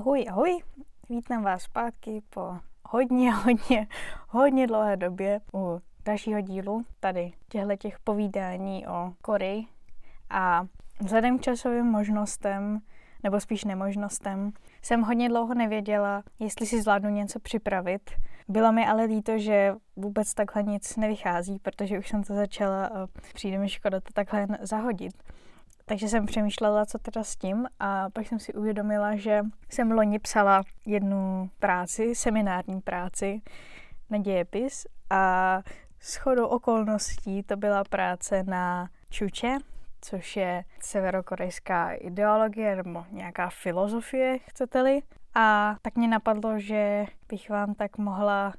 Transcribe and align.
Ahoj, 0.00 0.24
ahoj, 0.28 0.58
vítám 1.08 1.42
vás 1.42 1.62
zpátky 1.62 2.22
po 2.30 2.58
hodně, 2.88 3.32
hodně, 3.34 3.86
hodně 4.28 4.66
dlouhé 4.66 4.96
době 4.96 5.40
u 5.54 5.80
dalšího 6.04 6.40
dílu 6.40 6.84
tady 7.00 7.32
těchto 7.48 7.76
těch 7.76 7.98
povídání 7.98 8.86
o 8.86 9.12
Koreji 9.22 9.66
a 10.30 10.66
vzhledem 11.00 11.38
k 11.38 11.42
časovým 11.42 11.86
možnostem, 11.86 12.80
nebo 13.22 13.40
spíš 13.40 13.64
nemožnostem, 13.64 14.52
jsem 14.82 15.02
hodně 15.02 15.28
dlouho 15.28 15.54
nevěděla, 15.54 16.22
jestli 16.38 16.66
si 16.66 16.82
zvládnu 16.82 17.10
něco 17.10 17.40
připravit. 17.40 18.10
Bylo 18.48 18.72
mi 18.72 18.86
ale 18.86 19.04
líto, 19.04 19.38
že 19.38 19.74
vůbec 19.96 20.34
takhle 20.34 20.62
nic 20.62 20.96
nevychází, 20.96 21.58
protože 21.58 21.98
už 21.98 22.08
jsem 22.08 22.22
to 22.22 22.34
začala 22.34 22.86
a 22.86 23.06
přijde 23.34 23.58
mi 23.58 23.68
škoda 23.68 24.00
to 24.00 24.12
takhle 24.14 24.46
zahodit. 24.60 25.22
Takže 25.84 26.08
jsem 26.08 26.26
přemýšlela, 26.26 26.86
co 26.86 26.98
teda 26.98 27.24
s 27.24 27.36
tím 27.36 27.66
a 27.80 28.10
pak 28.10 28.26
jsem 28.26 28.38
si 28.38 28.54
uvědomila, 28.54 29.16
že 29.16 29.42
jsem 29.68 29.90
loni 29.90 30.18
psala 30.18 30.62
jednu 30.86 31.50
práci, 31.58 32.14
seminární 32.14 32.80
práci 32.80 33.42
na 34.10 34.18
dějepis 34.18 34.86
a 35.10 35.62
s 36.00 36.16
chodou 36.16 36.46
okolností 36.46 37.42
to 37.42 37.56
byla 37.56 37.84
práce 37.84 38.42
na 38.42 38.88
Čuče, 39.10 39.58
což 40.00 40.36
je 40.36 40.64
severokorejská 40.80 41.92
ideologie 41.92 42.76
nebo 42.76 43.04
nějaká 43.10 43.50
filozofie, 43.50 44.38
chcete-li. 44.38 45.02
A 45.34 45.76
tak 45.82 45.96
mě 45.96 46.08
napadlo, 46.08 46.58
že 46.58 47.06
bych 47.28 47.50
vám 47.50 47.74
tak 47.74 47.98
mohla 47.98 48.52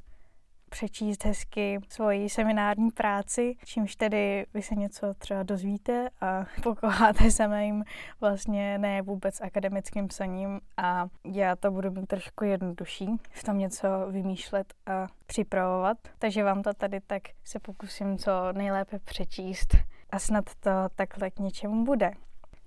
přečíst 0.71 1.25
hezky 1.25 1.79
svoji 1.89 2.29
seminární 2.29 2.91
práci, 2.91 3.55
čímž 3.65 3.95
tedy 3.95 4.45
vy 4.53 4.61
se 4.61 4.75
něco 4.75 5.13
třeba 5.13 5.43
dozvíte 5.43 6.09
a 6.21 6.45
pokoháte 6.63 7.31
se 7.31 7.47
mým 7.47 7.83
vlastně 8.21 8.77
ne 8.77 9.01
vůbec 9.01 9.41
akademickým 9.41 10.07
psaním 10.07 10.61
a 10.77 11.07
já 11.25 11.55
to 11.55 11.71
budu 11.71 11.91
mít 11.91 12.07
trošku 12.07 12.43
jednodušší 12.43 13.07
v 13.31 13.43
tom 13.43 13.57
něco 13.57 13.87
vymýšlet 14.09 14.73
a 14.85 15.07
připravovat. 15.25 15.97
Takže 16.19 16.43
vám 16.43 16.61
to 16.61 16.73
tady 16.73 16.99
tak 17.07 17.21
se 17.43 17.59
pokusím 17.59 18.17
co 18.17 18.31
nejlépe 18.51 18.99
přečíst 18.99 19.77
a 20.09 20.19
snad 20.19 20.45
to 20.59 20.71
takhle 20.95 21.31
k 21.31 21.39
něčemu 21.39 21.85
bude. 21.85 22.11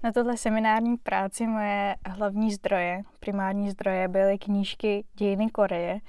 Na 0.03 0.13
tohle 0.13 0.37
seminární 0.37 0.97
práci 0.97 1.47
moje 1.47 1.97
hlavní 2.07 2.53
zdroje, 2.53 3.03
primární 3.21 3.71
zdroje 3.71 4.09
byly 4.09 4.39
knížky 4.39 5.05
Dějiny 5.15 5.51
Koreje, 5.51 6.01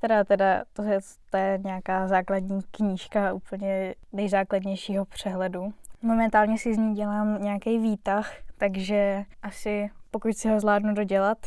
Teda, 0.00 0.24
teda 0.24 0.64
to, 0.72 0.82
je, 0.82 0.98
to 1.30 1.36
je 1.36 1.58
nějaká 1.64 2.08
základní 2.08 2.60
knížka 2.70 3.32
úplně 3.32 3.94
nejzákladnějšího 4.12 5.04
přehledu. 5.04 5.72
Momentálně 6.02 6.58
si 6.58 6.74
z 6.74 6.78
ní 6.78 6.94
dělám 6.94 7.42
nějaký 7.42 7.78
výtah, 7.78 8.32
takže 8.58 9.24
asi 9.42 9.90
pokud 10.10 10.36
si 10.36 10.48
ho 10.48 10.60
zvládnu 10.60 10.94
dodělat, 10.94 11.38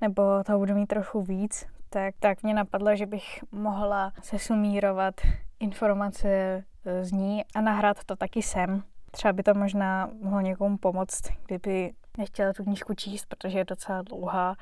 nebo 0.00 0.22
toho 0.46 0.58
budu 0.58 0.74
mít 0.74 0.86
trochu 0.86 1.22
víc, 1.22 1.66
tak, 1.90 2.14
tak 2.18 2.42
mě 2.42 2.54
napadlo, 2.54 2.96
že 2.96 3.06
bych 3.06 3.44
mohla 3.52 4.12
se 4.22 4.38
sumírovat 4.38 5.14
informace 5.60 6.28
e, 6.28 6.64
z 7.04 7.12
ní 7.12 7.44
a 7.54 7.60
nahrát 7.60 8.04
to 8.04 8.16
taky 8.16 8.42
sem. 8.42 8.82
Třeba 9.10 9.32
by 9.32 9.42
to 9.42 9.54
možná 9.54 10.10
mohlo 10.22 10.40
někomu 10.40 10.78
pomoct, 10.78 11.22
kdyby 11.46 11.92
nechtěla 12.18 12.52
tu 12.52 12.64
knížku 12.64 12.94
číst, 12.94 13.26
protože 13.26 13.58
je 13.58 13.64
docela 13.64 14.02
dlouhá 14.02 14.56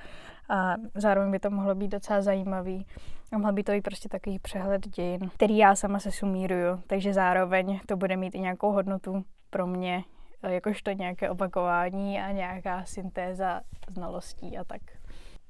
a 0.49 0.75
zároveň 0.95 1.31
by 1.31 1.39
to 1.39 1.51
mohlo 1.51 1.75
být 1.75 1.89
docela 1.89 2.23
zajímavý. 2.23 2.87
A 3.33 3.39
mohl 3.39 3.53
by 3.53 3.63
to 3.63 3.73
být 3.73 3.83
prostě 3.83 4.09
takový 4.09 4.39
přehled 4.39 4.89
dějin, 4.89 5.31
který 5.35 5.57
já 5.57 5.75
sama 5.75 5.99
se 5.99 6.13
sumíruju, 6.13 6.83
takže 6.87 7.15
zároveň 7.15 7.81
to 7.87 7.97
bude 7.97 8.17
mít 8.17 8.35
i 8.35 8.41
nějakou 8.41 8.73
hodnotu 8.73 9.25
pro 9.51 9.67
mě, 9.67 10.05
jakožto 10.49 10.91
nějaké 10.91 11.31
opakování 11.31 12.21
a 12.21 12.31
nějaká 12.31 12.85
syntéza 12.85 13.61
znalostí 13.89 14.59
a 14.59 14.65
tak. 14.65 14.81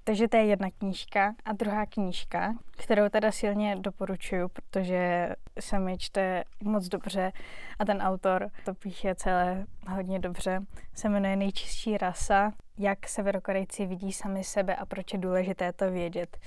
Takže 0.06 0.28
to 0.28 0.37
je 0.37 0.44
jedna 0.44 0.69
knížka. 0.78 1.34
A 1.44 1.53
druhá 1.53 1.87
knížka, 1.87 2.55
kterou 2.77 3.09
teda 3.09 3.33
silně 3.33 3.77
doporučuju, 3.77 4.49
protože 4.49 5.28
se 5.61 5.78
mi 5.78 5.99
čte 5.99 6.44
moc 6.62 6.89
dobře 6.89 7.33
a 7.78 7.84
ten 7.84 8.03
autor 8.03 8.50
to 8.65 8.75
píše 8.75 9.15
celé 9.15 9.66
hodně 9.89 10.19
dobře, 10.19 10.61
se 10.95 11.09
jmenuje 11.09 11.37
Nejčistší 11.37 11.99
rasa, 11.99 12.53
jak 12.78 13.09
severokorejci 13.09 13.87
vidí 13.87 14.12
sami 14.12 14.45
sebe 14.45 14.77
a 14.77 14.87
proč 14.87 15.12
je 15.12 15.19
důležité 15.19 15.72
to 15.72 15.91
vědět. 15.91 16.39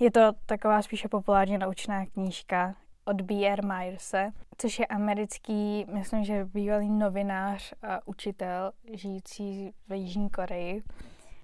Je 0.00 0.10
to 0.10 0.32
taková 0.46 0.82
spíše 0.82 1.08
populárně 1.08 1.58
naučná 1.58 2.06
knížka 2.06 2.74
od 3.04 3.20
B.R. 3.20 3.64
Meyerse, 3.64 4.30
což 4.58 4.78
je 4.78 4.86
americký, 4.86 5.86
myslím, 5.92 6.24
že 6.24 6.44
bývalý 6.44 6.90
novinář 6.90 7.74
a 7.82 8.08
učitel 8.08 8.72
žijící 8.92 9.72
v 9.88 9.92
Jižní 9.92 10.30
Koreji 10.30 10.82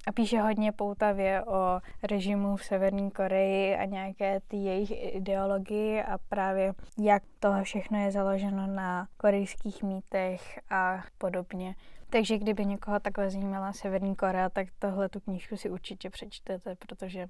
a 0.07 0.13
píše 0.13 0.41
hodně 0.41 0.73
poutavě 0.73 1.45
o 1.45 1.81
režimu 2.03 2.57
v 2.57 2.65
Severní 2.65 3.11
Koreji 3.11 3.77
a 3.77 3.85
nějaké 3.85 4.41
ty 4.49 4.57
jejich 4.57 5.15
ideologii 5.15 6.03
a 6.03 6.19
právě 6.19 6.73
jak 6.99 7.23
tohle 7.41 7.63
všechno 7.63 7.99
je 7.99 8.11
založeno 8.11 8.67
na 8.67 9.09
korejských 9.17 9.83
mýtech 9.83 10.61
a 10.71 11.03
podobně. 11.19 11.75
Takže 12.11 12.39
kdyby 12.39 12.67
někoho 12.67 13.01
takhle 13.01 13.31
zajímala 13.31 13.73
Severní 13.73 14.17
Korea, 14.17 14.49
tak 14.49 14.69
tohle 14.79 15.09
tu 15.09 15.21
knížku 15.21 15.57
si 15.57 15.71
určitě 15.71 16.11
přečtete, 16.11 16.77
protože 16.77 17.27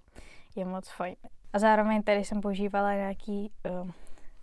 je 0.56 0.64
moc 0.64 0.88
fajn. 0.88 1.16
A 1.52 1.58
zároveň 1.58 2.02
tady 2.02 2.24
jsem 2.24 2.40
používala 2.40 2.94
nějaký, 2.94 3.52
uh, 3.82 3.90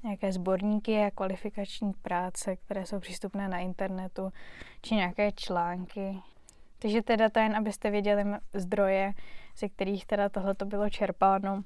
nějaké 0.04 0.32
sborníky 0.32 1.04
a 1.04 1.12
kvalifikační 1.12 1.94
práce, 1.94 2.56
které 2.56 2.86
jsou 2.86 3.00
přístupné 3.00 3.48
na 3.48 3.60
internetu, 3.60 4.32
či 4.82 4.96
nějaké 4.96 5.32
články, 5.32 6.20
takže 6.80 7.02
teda 7.02 7.30
to 7.30 7.40
jen, 7.40 7.56
abyste 7.56 7.90
věděli 7.90 8.24
zdroje, 8.54 9.14
ze 9.58 9.70
kterých 9.70 10.06
teda 10.06 10.30
tohle 10.30 10.56
to 10.56 10.66
bylo 10.66 10.90
čerpáno. 10.90 11.64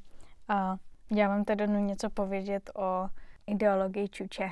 A 0.47 0.77
já 1.16 1.27
vám 1.27 1.44
teda 1.44 1.66
jdu 1.66 1.79
něco 1.79 2.09
povědět 2.09 2.69
o 2.75 3.07
ideologii 3.47 4.09
Čuče. 4.09 4.49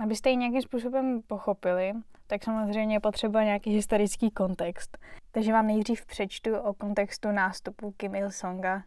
Abyste 0.00 0.30
ji 0.30 0.36
nějakým 0.36 0.62
způsobem 0.62 1.22
pochopili, 1.26 1.92
tak 2.26 2.44
samozřejmě 2.44 2.96
je 2.96 3.00
potřeba 3.00 3.44
nějaký 3.44 3.70
historický 3.70 4.30
kontext. 4.30 4.98
Takže 5.30 5.52
vám 5.52 5.66
nejdřív 5.66 6.06
přečtu 6.06 6.56
o 6.56 6.74
kontextu 6.74 7.30
nástupu 7.30 7.92
Kim 7.92 8.14
Il-songa 8.14 8.82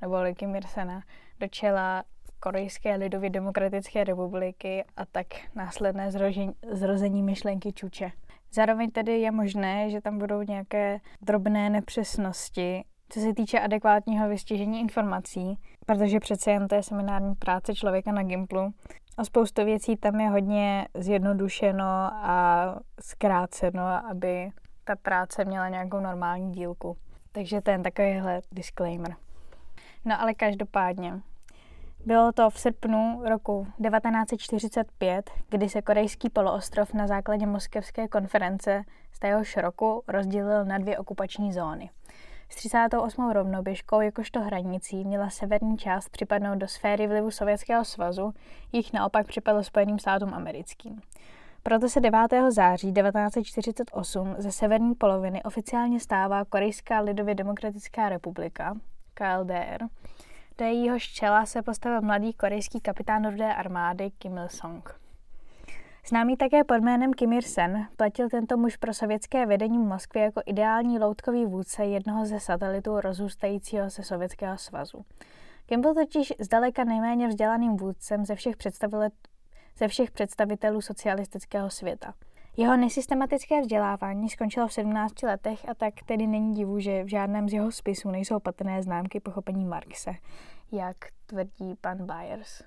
nebo 0.00 0.16
Kim 0.36 0.54
Il-sena 0.54 1.02
do 1.40 1.48
čela 1.48 2.04
Korejské 2.40 2.96
lidově 2.96 3.30
demokratické 3.30 4.04
republiky 4.04 4.84
a 4.96 5.04
tak 5.04 5.26
následné 5.54 6.10
zrožení, 6.10 6.54
zrození 6.70 7.22
myšlenky 7.22 7.72
Čuče. 7.72 8.12
Zároveň 8.54 8.90
tedy 8.90 9.20
je 9.20 9.30
možné, 9.30 9.90
že 9.90 10.00
tam 10.00 10.18
budou 10.18 10.42
nějaké 10.42 11.00
drobné 11.22 11.70
nepřesnosti, 11.70 12.84
co 13.08 13.20
se 13.20 13.34
týče 13.34 13.60
adekvátního 13.60 14.28
vystižení 14.28 14.80
informací, 14.80 15.58
protože 15.86 16.20
přece 16.20 16.50
jen 16.50 16.68
to 16.68 16.74
je 16.74 16.82
seminární 16.82 17.34
práce 17.34 17.74
člověka 17.74 18.12
na 18.12 18.22
Gimplu. 18.22 18.74
A 19.16 19.24
spoustu 19.24 19.64
věcí 19.64 19.96
tam 19.96 20.20
je 20.20 20.28
hodně 20.28 20.88
zjednodušeno 20.94 21.84
a 22.12 22.66
zkráceno, 23.00 23.82
aby 24.10 24.50
ta 24.84 24.96
práce 24.96 25.44
měla 25.44 25.68
nějakou 25.68 26.00
normální 26.00 26.52
dílku. 26.52 26.96
Takže 27.32 27.60
ten 27.60 27.82
takovýhle 27.82 28.40
disclaimer. 28.52 29.16
No 30.04 30.20
ale 30.20 30.34
každopádně, 30.34 31.20
bylo 32.06 32.32
to 32.32 32.50
v 32.50 32.58
srpnu 32.58 33.22
roku 33.28 33.66
1945, 33.82 35.30
kdy 35.50 35.68
se 35.68 35.82
korejský 35.82 36.30
poloostrov 36.30 36.94
na 36.94 37.06
základě 37.06 37.46
moskevské 37.46 38.08
konference 38.08 38.82
z 39.12 39.18
téhož 39.18 39.56
roku 39.56 40.02
rozdělil 40.08 40.64
na 40.64 40.78
dvě 40.78 40.98
okupační 40.98 41.52
zóny. 41.52 41.90
S 42.48 42.56
38. 42.56 43.30
rovnoběžkou 43.30 44.00
jakožto 44.00 44.40
hranicí 44.40 45.04
měla 45.04 45.30
severní 45.30 45.78
část 45.78 46.08
připadnout 46.08 46.58
do 46.58 46.68
sféry 46.68 47.06
vlivu 47.06 47.30
Sovětského 47.30 47.84
svazu, 47.84 48.32
jich 48.72 48.92
naopak 48.92 49.26
připadlo 49.26 49.64
Spojeným 49.64 49.98
státům 49.98 50.34
americkým. 50.34 51.00
Proto 51.62 51.88
se 51.88 52.00
9. 52.00 52.18
září 52.48 52.92
1948 52.92 54.34
ze 54.38 54.52
severní 54.52 54.94
poloviny 54.94 55.42
oficiálně 55.42 56.00
stává 56.00 56.44
Korejská 56.44 57.00
lidově 57.00 57.34
demokratická 57.34 58.08
republika, 58.08 58.74
KLDR, 59.14 59.84
do 60.58 60.64
jejího 60.64 60.98
čela 60.98 61.46
se 61.46 61.62
postavil 61.62 62.00
mladý 62.00 62.32
korejský 62.32 62.80
kapitán 62.80 63.30
rudé 63.30 63.54
armády 63.54 64.10
Kim 64.10 64.36
Il-sung. 64.36 64.82
Známý 66.08 66.36
také 66.36 66.64
pod 66.64 66.76
jménem 66.76 67.12
Kim 67.12 67.32
Il-sen, 67.32 67.88
platil 67.96 68.28
tento 68.28 68.56
muž 68.56 68.76
pro 68.76 68.94
sovětské 68.94 69.46
vedení 69.46 69.78
v 69.78 69.88
Moskvě 69.88 70.22
jako 70.22 70.40
ideální 70.46 70.98
loutkový 70.98 71.46
vůdce 71.46 71.84
jednoho 71.84 72.26
ze 72.26 72.40
satelitů 72.40 73.00
rozůstajícího 73.00 73.90
se 73.90 74.02
Sovětského 74.02 74.58
svazu. 74.58 75.04
Kim 75.66 75.80
byl 75.80 75.94
totiž 75.94 76.32
zdaleka 76.40 76.84
nejméně 76.84 77.28
vzdělaným 77.28 77.76
vůdcem 77.76 78.24
ze 78.24 78.34
všech, 78.34 78.54
ze 79.76 79.88
všech 79.88 80.10
představitelů 80.10 80.80
socialistického 80.80 81.70
světa. 81.70 82.14
Jeho 82.56 82.76
nesystematické 82.76 83.60
vzdělávání 83.60 84.28
skončilo 84.28 84.68
v 84.68 84.72
17 84.72 85.22
letech 85.22 85.68
a 85.68 85.74
tak 85.74 85.94
tedy 86.06 86.26
není 86.26 86.54
divu, 86.54 86.80
že 86.80 87.04
v 87.04 87.08
žádném 87.08 87.48
z 87.48 87.52
jeho 87.52 87.72
spisů 87.72 88.10
nejsou 88.10 88.40
patrné 88.40 88.82
známky 88.82 89.20
pochopení 89.20 89.64
Marxe, 89.64 90.14
jak 90.72 90.96
tvrdí 91.26 91.74
pan 91.80 92.06
Byers. 92.06 92.62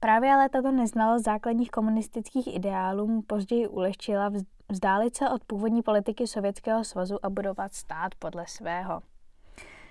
Právě 0.00 0.32
ale 0.32 0.48
tato 0.48 0.72
neznalost 0.72 1.24
základních 1.24 1.70
komunistických 1.70 2.54
ideálů 2.54 3.06
mu 3.06 3.22
později 3.22 3.68
ulehčila 3.68 4.32
vzdálit 4.68 5.16
se 5.16 5.30
od 5.30 5.44
původní 5.44 5.82
politiky 5.82 6.26
Sovětského 6.26 6.84
svazu 6.84 7.26
a 7.26 7.30
budovat 7.30 7.74
stát 7.74 8.14
podle 8.14 8.46
svého. 8.46 9.00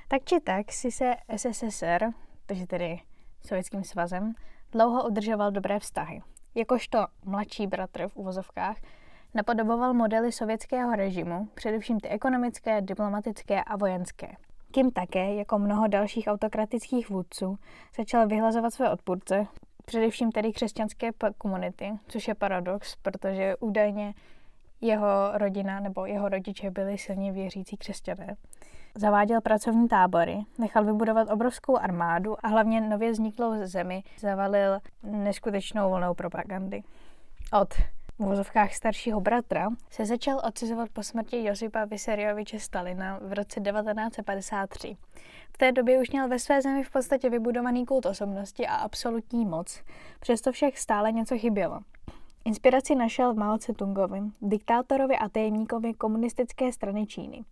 Tak 0.08 0.24
či 0.24 0.40
tak 0.40 0.72
si 0.72 0.92
se 0.92 1.16
SSSR, 1.36 2.06
takže 2.46 2.68
tedy 2.68 3.00
Sovětským 3.48 3.84
svazem, 3.84 4.34
dlouho 4.72 5.08
udržoval 5.08 5.52
dobré 5.52 5.80
vztahy. 5.80 6.22
Jakožto 6.58 7.06
mladší 7.26 7.68
bratr 7.68 8.08
v 8.08 8.16
uvozovkách 8.16 8.78
napodoboval 9.34 9.94
modely 9.94 10.32
sovětského 10.32 10.96
režimu, 10.96 11.48
především 11.54 12.00
ty 12.00 12.08
ekonomické, 12.10 12.82
diplomatické 12.82 13.64
a 13.64 13.76
vojenské. 13.76 14.28
Kim 14.72 14.92
také, 14.92 15.36
jako 15.36 15.60
mnoho 15.60 15.88
dalších 15.88 16.28
autokratických 16.28 17.10
vůdců, 17.10 17.58
začal 17.98 18.28
vyhlazovat 18.28 18.74
své 18.74 18.92
odpůrce, 18.92 19.48
především 19.86 20.32
tedy 20.32 20.54
křesťanské 20.54 21.10
komunity, 21.38 21.92
což 22.08 22.28
je 22.28 22.36
paradox, 22.36 22.96
protože 22.96 23.56
údajně 23.60 24.14
jeho 24.82 25.32
rodina 25.34 25.80
nebo 25.80 26.06
jeho 26.06 26.30
rodiče 26.30 26.72
byli 26.72 26.98
silně 26.98 27.32
věřící 27.32 27.78
křesťané. 27.78 28.36
Zaváděl 28.96 29.42
pracovní 29.42 29.88
tábory, 29.88 30.38
nechal 30.58 30.86
vybudovat 30.86 31.30
obrovskou 31.32 31.78
armádu 31.78 32.46
a 32.46 32.48
hlavně 32.48 32.82
nově 32.82 33.12
vzniklou 33.12 33.54
zemi 33.64 34.04
zavalil 34.20 34.80
neskutečnou 35.04 35.90
volnou 35.90 36.14
propagandy. 36.14 36.84
Od 37.62 37.74
v 38.20 38.26
vozovkách 38.26 38.74
staršího 38.74 39.22
bratra, 39.22 39.70
se 39.90 40.06
začal 40.06 40.42
odcizovat 40.48 40.90
po 40.90 41.04
smrti 41.04 41.44
Josipa 41.44 41.86
Vysarioviče 41.86 42.60
Stalina 42.60 43.20
v 43.22 43.34
roce 43.34 43.62
1953. 43.62 44.98
V 45.54 45.58
té 45.58 45.72
době 45.72 46.02
už 46.02 46.10
měl 46.10 46.28
ve 46.28 46.40
své 46.40 46.62
zemi 46.62 46.84
v 46.84 46.90
podstatě 46.90 47.30
vybudovaný 47.30 47.86
kult 47.86 48.06
osobnosti 48.06 48.68
a 48.68 48.76
absolutní 48.76 49.46
moc, 49.46 49.84
přesto 50.20 50.52
však 50.52 50.78
stále 50.78 51.12
něco 51.12 51.38
chybělo. 51.38 51.80
Inspiraci 52.48 52.96
našel 52.96 53.34
v 53.34 53.38
Mao 53.38 53.58
Tse-tungovi, 53.58 54.22
diktátorovi 54.42 55.18
a 55.18 55.30
tajemníkovi 55.30 55.94
komunistické 55.94 56.72
strany 56.72 57.06
Číny. 57.06 57.44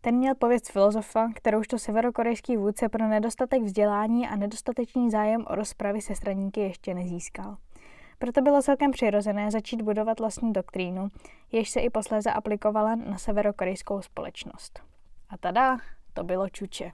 Ten 0.00 0.14
měl 0.14 0.34
pověst 0.34 0.70
filozofa, 0.70 1.30
kterou 1.34 1.62
to 1.62 1.78
severokorejský 1.78 2.56
vůdce 2.56 2.88
pro 2.88 3.08
nedostatek 3.08 3.62
vzdělání 3.62 4.28
a 4.28 4.36
nedostatečný 4.36 5.10
zájem 5.10 5.44
o 5.46 5.54
rozpravy 5.54 6.00
se 6.00 6.14
straníky 6.14 6.60
ještě 6.60 6.94
nezískal. 6.94 7.56
Proto 8.18 8.40
bylo 8.42 8.62
celkem 8.62 8.90
přirozené 8.90 9.50
začít 9.50 9.82
budovat 9.82 10.20
vlastní 10.20 10.52
doktrínu, 10.52 11.08
jež 11.52 11.70
se 11.70 11.80
i 11.80 11.90
posléze 11.90 12.32
aplikovala 12.32 12.94
na 12.94 13.18
severokorejskou 13.18 14.02
společnost. 14.02 14.80
A 15.30 15.36
tada, 15.36 15.78
to 16.12 16.24
bylo 16.24 16.48
čuče. 16.48 16.92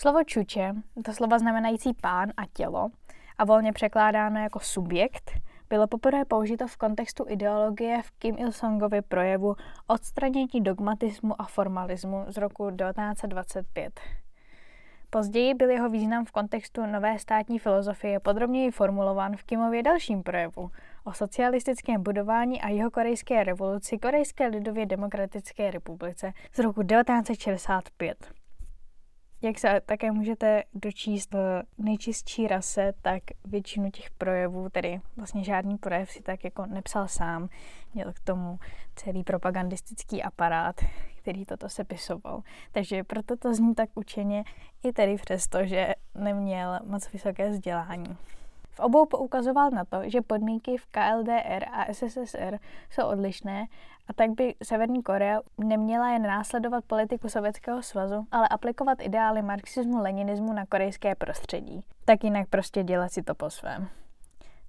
Slovo 0.00 0.24
čuče, 0.24 0.74
to 1.04 1.12
slovo 1.12 1.38
znamenající 1.38 1.94
pán 1.94 2.32
a 2.36 2.42
tělo, 2.52 2.88
a 3.38 3.44
volně 3.44 3.72
překládáno 3.72 4.40
jako 4.40 4.60
subjekt, 4.60 5.32
bylo 5.70 5.86
poprvé 5.86 6.24
použito 6.24 6.66
v 6.66 6.76
kontextu 6.76 7.24
ideologie 7.28 8.02
v 8.02 8.10
Kim 8.10 8.36
Il-sungově 8.36 9.02
projevu 9.02 9.56
odstranění 9.86 10.60
dogmatismu 10.60 11.40
a 11.42 11.44
formalismu 11.44 12.24
z 12.28 12.36
roku 12.36 12.70
1925. 12.70 14.00
Později 15.10 15.54
byl 15.54 15.70
jeho 15.70 15.90
význam 15.90 16.24
v 16.24 16.30
kontextu 16.30 16.86
nové 16.86 17.18
státní 17.18 17.58
filozofie 17.58 18.20
podrobněji 18.20 18.70
formulován 18.70 19.36
v 19.36 19.42
Kimově 19.42 19.82
dalším 19.82 20.22
projevu 20.22 20.70
o 21.04 21.12
socialistickém 21.12 22.02
budování 22.02 22.60
a 22.60 22.68
jeho 22.68 22.90
korejské 22.90 23.44
revoluci 23.44 23.98
Korejské 23.98 24.46
lidově 24.46 24.86
demokratické 24.86 25.70
republice 25.70 26.32
z 26.52 26.58
roku 26.58 26.82
1965. 26.82 28.32
Jak 29.42 29.58
se 29.58 29.80
také 29.86 30.12
můžete 30.12 30.62
dočíst 30.74 31.34
v 31.34 31.62
nejčistší 31.78 32.48
rase, 32.48 32.92
tak 33.02 33.22
většinu 33.44 33.90
těch 33.90 34.10
projevů, 34.10 34.68
tedy 34.68 35.00
vlastně 35.16 35.44
žádný 35.44 35.78
projev 35.78 36.10
si 36.10 36.22
tak 36.22 36.44
jako 36.44 36.66
nepsal 36.66 37.08
sám, 37.08 37.48
měl 37.94 38.12
k 38.12 38.20
tomu 38.20 38.58
celý 38.96 39.24
propagandistický 39.24 40.22
aparát, 40.22 40.80
který 41.16 41.44
toto 41.44 41.68
sepisoval. 41.68 42.42
Takže 42.72 43.04
proto 43.04 43.36
to 43.36 43.54
zní 43.54 43.74
tak 43.74 43.90
učeně 43.94 44.44
i 44.84 44.92
tedy 44.92 45.16
přesto, 45.16 45.66
že 45.66 45.94
neměl 46.14 46.78
moc 46.84 47.12
vysoké 47.12 47.50
vzdělání. 47.50 48.16
V 48.78 48.80
obou 48.80 49.06
poukazoval 49.06 49.70
na 49.70 49.84
to, 49.84 49.98
že 50.04 50.20
podmínky 50.20 50.76
v 50.76 50.86
KLDR 50.86 51.64
a 51.72 51.92
SSSR 51.92 52.58
jsou 52.90 53.06
odlišné 53.06 53.66
a 54.08 54.12
tak 54.12 54.30
by 54.30 54.54
Severní 54.62 55.02
Korea 55.02 55.40
neměla 55.58 56.10
jen 56.10 56.22
následovat 56.22 56.84
politiku 56.84 57.28
Sovětského 57.28 57.82
svazu, 57.82 58.26
ale 58.30 58.48
aplikovat 58.48 59.02
ideály 59.02 59.42
marxismu, 59.42 60.02
leninismu 60.02 60.52
na 60.52 60.66
korejské 60.66 61.14
prostředí. 61.14 61.80
Tak 62.04 62.24
jinak 62.24 62.48
prostě 62.48 62.82
dělat 62.82 63.12
si 63.12 63.22
to 63.22 63.34
po 63.34 63.50
svém. 63.50 63.88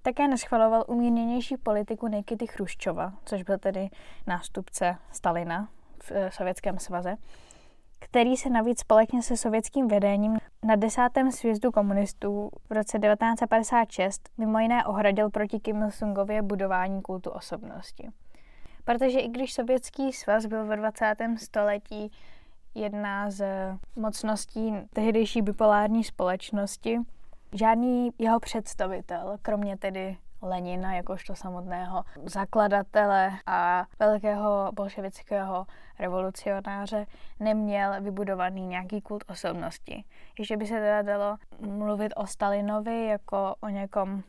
Také 0.02 0.28
neschvaloval 0.28 0.84
umírněnější 0.88 1.56
politiku 1.56 2.06
Nikity 2.06 2.46
Chruščova, 2.46 3.12
což 3.24 3.42
byl 3.42 3.58
tedy 3.58 3.88
nástupce 4.26 4.96
Stalina 5.12 5.68
v 6.02 6.12
eh, 6.14 6.30
Sovětském 6.30 6.78
svaze, 6.78 7.16
který 7.98 8.36
se 8.36 8.50
navíc 8.50 8.80
společně 8.80 9.22
se 9.22 9.36
sovětským 9.36 9.88
vedením 9.88 10.38
na 10.64 10.76
desátém 10.76 11.32
svězdu 11.32 11.70
komunistů 11.70 12.50
v 12.70 12.72
roce 12.72 12.98
1956 12.98 14.28
mimo 14.38 14.58
jiné 14.58 14.84
ohradil 14.84 15.30
proti 15.30 15.60
Kim 15.60 15.82
Il-sungově 15.82 16.42
budování 16.42 17.02
kultu 17.02 17.30
osobnosti. 17.30 18.08
Protože 18.84 19.20
i 19.20 19.28
když 19.28 19.52
Sovětský 19.52 20.12
svaz 20.12 20.46
byl 20.46 20.66
ve 20.66 20.76
20. 20.76 21.14
století 21.36 22.10
jedna 22.74 23.30
z 23.30 23.44
mocností 23.96 24.74
tehdejší 24.92 25.42
bipolární 25.42 26.04
společnosti, 26.04 26.98
žádný 27.52 28.10
jeho 28.18 28.40
představitel, 28.40 29.36
kromě 29.42 29.76
tedy 29.76 30.16
Lenina 30.42 30.94
jakožto 30.94 31.34
samotného 31.34 32.04
zakladatele 32.24 33.30
a 33.46 33.86
velkého 33.98 34.70
bolševického 34.74 35.66
revolucionáře 35.98 37.06
neměl 37.40 38.02
vybudovaný 38.02 38.66
nějaký 38.66 39.00
kult 39.00 39.24
osobnosti. 39.28 40.04
Ještě 40.38 40.56
by 40.56 40.66
se 40.66 40.74
teda 40.74 41.02
dalo 41.02 41.36
mluvit 41.60 42.12
o 42.16 42.26
Stalinovi 42.26 43.06
jako 43.06 43.54
o 43.60 43.68
někom 43.68 44.22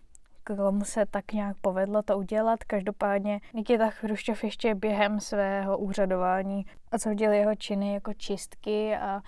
komu 0.43 0.85
se 0.85 1.05
tak 1.05 1.33
nějak 1.33 1.57
povedlo 1.61 2.01
to 2.01 2.17
udělat. 2.17 2.63
Každopádně 2.63 3.39
Nikita 3.53 3.89
Chruščov 3.89 4.43
ještě 4.43 4.75
během 4.75 5.19
svého 5.19 5.77
úřadování 5.77 6.65
odsoudil 6.93 7.31
jeho 7.31 7.55
činy 7.55 7.93
jako 7.93 8.13
čistky 8.13 8.95
a 8.95 9.21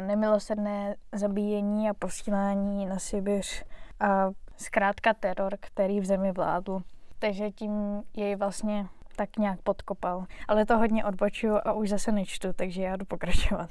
nemilosrdné 0.00 0.96
zabíjení 1.12 1.90
a 1.90 1.94
posílání 1.94 2.86
na 2.86 2.98
Sibiř 2.98 3.64
a 4.00 4.30
zkrátka 4.60 5.14
teror, 5.14 5.56
který 5.60 6.00
v 6.00 6.04
zemi 6.04 6.32
vládl. 6.32 6.82
Takže 7.18 7.50
tím 7.50 8.02
jej 8.16 8.36
vlastně 8.36 8.86
tak 9.16 9.36
nějak 9.36 9.62
podkopal. 9.62 10.26
Ale 10.48 10.66
to 10.66 10.78
hodně 10.78 11.04
odbočuju 11.04 11.54
a 11.64 11.72
už 11.72 11.88
zase 11.88 12.12
nečtu, 12.12 12.48
takže 12.52 12.82
já 12.82 12.96
jdu 12.96 13.04
pokračovat. 13.04 13.70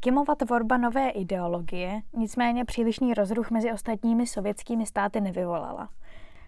Kimova 0.00 0.34
tvorba 0.34 0.76
nové 0.76 1.10
ideologie 1.10 2.00
nicméně 2.12 2.64
přílišný 2.64 3.14
rozruch 3.14 3.50
mezi 3.50 3.72
ostatními 3.72 4.26
sovětskými 4.26 4.86
státy 4.86 5.20
nevyvolala. 5.20 5.88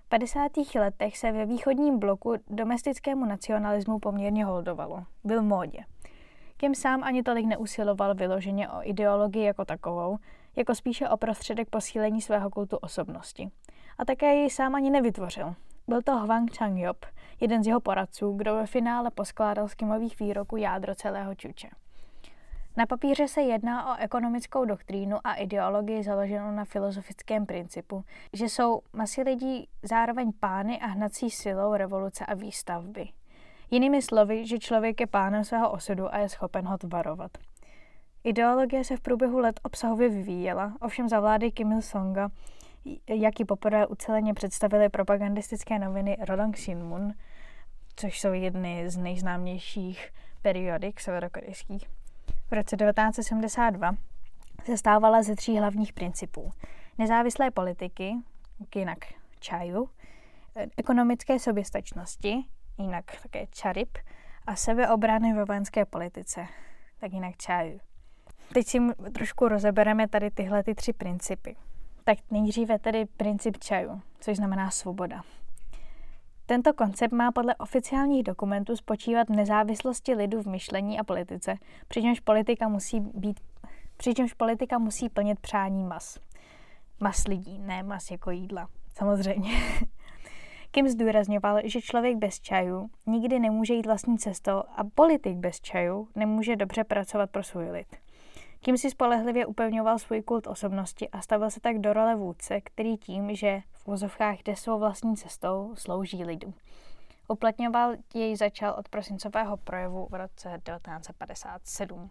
V 0.05 0.09
50. 0.09 0.53
letech 0.79 1.19
se 1.19 1.33
ve 1.33 1.47
východním 1.47 1.99
bloku 1.99 2.35
domestickému 2.51 3.25
nacionalismu 3.25 3.99
poměrně 3.99 4.45
holdovalo. 4.45 5.05
Byl 5.25 5.43
módě. 5.43 5.85
Kim 6.57 6.75
sám 6.75 7.05
ani 7.05 7.23
tolik 7.23 7.47
neusiloval 7.47 8.15
vyloženě 8.15 8.69
o 8.69 8.81
ideologii 8.83 9.45
jako 9.45 9.65
takovou, 9.65 10.19
jako 10.57 10.75
spíše 10.75 11.09
o 11.09 11.17
prostředek 11.17 11.71
posílení 11.71 12.23
svého 12.23 12.51
kultu 12.51 12.77
osobnosti. 12.77 13.51
A 13.99 14.05
také 14.05 14.35
ji 14.35 14.51
sám 14.51 14.75
ani 14.75 14.91
nevytvořil. 14.91 15.55
Byl 15.89 16.03
to 16.03 16.17
Hwang 16.17 16.57
Changyop, 16.57 17.07
jeden 17.41 17.65
z 17.65 17.67
jeho 17.67 17.81
poradců, 17.81 18.33
kdo 18.33 18.55
ve 18.55 18.67
finále 18.67 19.11
poskládal 19.11 19.69
z 19.69 19.75
Kimových 19.75 20.21
výroků 20.21 20.57
jádro 20.57 20.95
celého 20.95 21.35
čuče. 21.35 21.69
Na 22.77 22.87
papíře 22.87 23.29
se 23.29 23.43
jedná 23.43 23.95
o 23.95 23.99
ekonomickou 23.99 24.65
doktrínu 24.65 25.17
a 25.25 25.35
ideologii 25.35 26.03
založenou 26.03 26.51
na 26.51 26.65
filozofickém 26.65 27.47
principu, 27.47 28.05
že 28.33 28.45
jsou 28.45 28.81
masy 28.93 29.23
lidí 29.23 29.69
zároveň 29.83 30.33
pány 30.41 30.81
a 30.81 30.87
hnací 30.87 31.31
silou 31.31 31.75
revoluce 31.75 32.27
a 32.27 32.35
výstavby. 32.35 33.09
Jinými 33.71 34.03
slovy, 34.03 34.47
že 34.47 34.59
člověk 34.59 35.01
je 35.01 35.07
pánem 35.07 35.45
svého 35.45 35.71
osudu 35.71 36.15
a 36.15 36.19
je 36.19 36.29
schopen 36.29 36.67
ho 36.67 36.79
tvarovat. 36.79 37.31
Ideologie 38.25 38.85
se 38.85 38.97
v 38.97 39.01
průběhu 39.01 39.39
let 39.39 39.61
obsahově 39.63 40.09
vyvíjela, 40.09 40.77
ovšem 40.81 41.09
za 41.09 41.21
vlády 41.21 41.51
Kim 41.51 41.73
Il-sunga, 41.73 42.29
jak 43.09 43.41
ji 43.41 43.45
poprvé 43.47 43.87
uceleně 43.87 44.35
představili 44.35 44.89
propagandistické 44.89 45.79
noviny 45.79 46.17
Rodong 46.29 46.57
Sinmun, 46.57 47.13
což 47.97 48.21
jsou 48.21 48.33
jedny 48.33 48.91
z 48.91 48.97
nejznámějších 48.97 50.11
periodik 50.43 51.01
severokorejských, 51.01 51.89
v 52.51 52.53
roce 52.53 52.77
1972 52.77 53.93
se 54.65 54.77
stávala 54.77 55.23
ze 55.23 55.37
tří 55.37 55.59
hlavních 55.59 55.93
principů. 55.93 56.51
Nezávislé 56.99 57.51
politiky, 57.51 58.15
jinak 58.75 58.99
čaju, 59.41 59.89
ekonomické 60.77 61.39
soběstačnosti, 61.39 62.37
jinak 62.79 63.05
také 63.23 63.47
čarip, 63.51 63.99
a 64.47 64.57
sebeobrany 64.57 65.35
ve 65.35 65.45
vojenské 65.45 65.85
politice, 65.85 66.47
tak 67.01 67.13
jinak 67.13 67.37
čaju. 67.37 67.81
Teď 68.55 68.67
si 68.67 68.79
trošku 69.13 69.49
rozebereme 69.49 70.09
tady 70.09 70.31
tyhle 70.31 70.63
ty 70.63 70.75
tři 70.75 70.93
principy. 70.93 71.57
Tak 72.05 72.19
nejdříve 72.31 72.79
tedy 72.79 73.07
princip 73.07 73.59
čaju, 73.59 74.01
což 74.21 74.37
znamená 74.37 74.71
svoboda. 74.71 75.23
Tento 76.47 76.73
koncept 76.73 77.13
má 77.13 77.33
podle 77.33 77.55
oficiálních 77.55 78.23
dokumentů 78.23 78.77
spočívat 78.77 79.29
v 79.29 79.37
nezávislosti 79.37 80.15
lidu 80.15 80.43
v 80.43 80.47
myšlení 80.47 80.99
a 80.99 81.05
politice, 81.05 81.55
přičemž 81.89 82.21
politika 82.21 82.69
musí 82.69 83.01
být 83.01 83.41
Přičemž 84.01 84.35
politika 84.35 84.79
musí 84.79 85.09
plnit 85.09 85.41
přání 85.41 85.85
mas. 85.85 86.19
Mas 87.01 87.25
lidí, 87.25 87.59
ne 87.59 87.83
mas 87.83 88.11
jako 88.11 88.31
jídla. 88.31 88.69
Samozřejmě. 88.95 89.51
Kim 90.71 90.89
zdůrazňoval, 90.89 91.61
že 91.65 91.81
člověk 91.81 92.17
bez 92.17 92.41
čaju 92.41 92.91
nikdy 93.07 93.39
nemůže 93.39 93.75
jít 93.75 93.87
vlastní 93.87 94.19
cestou 94.19 94.63
a 94.77 94.85
politik 94.95 95.37
bez 95.37 95.61
čaju 95.61 96.09
nemůže 96.15 96.57
dobře 96.57 96.85
pracovat 96.85 97.31
pro 97.31 97.43
svůj 97.43 97.71
lid. 97.71 97.87
Kim 98.63 98.77
si 98.77 98.91
spolehlivě 98.91 99.47
upevňoval 99.47 99.99
svůj 99.99 100.23
kult 100.23 100.47
osobnosti 100.47 101.09
a 101.09 101.21
stavil 101.21 101.51
se 101.51 101.61
tak 101.61 101.79
do 101.79 101.93
role 101.93 102.17
vůdce, 102.17 102.61
který 102.61 102.97
tím, 102.97 103.35
že 103.35 103.61
v 103.73 103.89
úzovkách 103.89 104.37
jde 104.43 104.57
svou 104.57 104.79
vlastní 104.79 105.17
cestou, 105.17 105.75
slouží 105.75 106.25
lidu. 106.25 106.55
Uplatňoval 107.29 107.95
jej 108.15 108.37
začal 108.37 108.75
od 108.79 108.89
prosincového 108.89 109.57
projevu 109.57 110.09
v 110.11 110.15
roce 110.15 110.61
1957. 110.65 112.11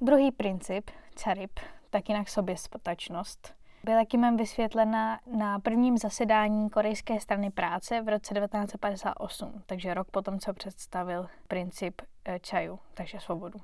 Druhý 0.00 0.32
princip, 0.32 0.90
carib, 1.14 1.60
tak 1.90 2.08
jinak 2.08 2.28
soběstačnost, 2.28 3.54
byla 3.84 4.04
Kimem 4.04 4.36
vysvětlena 4.36 5.20
na 5.36 5.58
prvním 5.58 5.98
zasedání 5.98 6.70
korejské 6.70 7.20
strany 7.20 7.50
práce 7.50 8.02
v 8.02 8.08
roce 8.08 8.34
1958, 8.34 9.62
takže 9.66 9.94
rok 9.94 10.10
potom, 10.10 10.38
co 10.38 10.52
představil 10.52 11.26
princip 11.48 12.02
eh, 12.24 12.38
čaju, 12.38 12.78
takže 12.94 13.20
svobodu. 13.20 13.58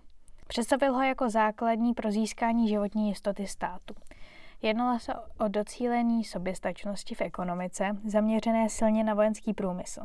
Představil 0.48 0.92
ho 0.92 1.02
jako 1.02 1.30
základní 1.30 1.94
pro 1.94 2.10
získání 2.10 2.68
životní 2.68 3.08
jistoty 3.08 3.46
státu. 3.46 3.94
Jednalo 4.62 4.98
se 4.98 5.14
o 5.14 5.48
docílení 5.48 6.24
soběstačnosti 6.24 7.14
v 7.14 7.20
ekonomice, 7.20 7.96
zaměřené 8.04 8.68
silně 8.68 9.04
na 9.04 9.14
vojenský 9.14 9.54
průmysl. 9.54 10.00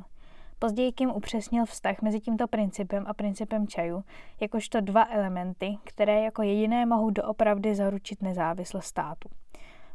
Později 0.60 0.92
Kim 0.92 1.10
upřesnil 1.10 1.66
vztah 1.66 2.02
mezi 2.02 2.20
tímto 2.20 2.48
principem 2.48 3.06
a 3.08 3.14
principem 3.14 3.68
čaju, 3.68 4.04
jakožto 4.40 4.82
dva 4.82 5.08
elementy, 5.12 5.78
které 5.84 6.22
jako 6.22 6.42
jediné 6.42 6.86
mohou 6.86 7.10
doopravdy 7.10 7.76
zaručit 7.76 8.22
nezávislost 8.22 8.86
státu. 8.86 9.30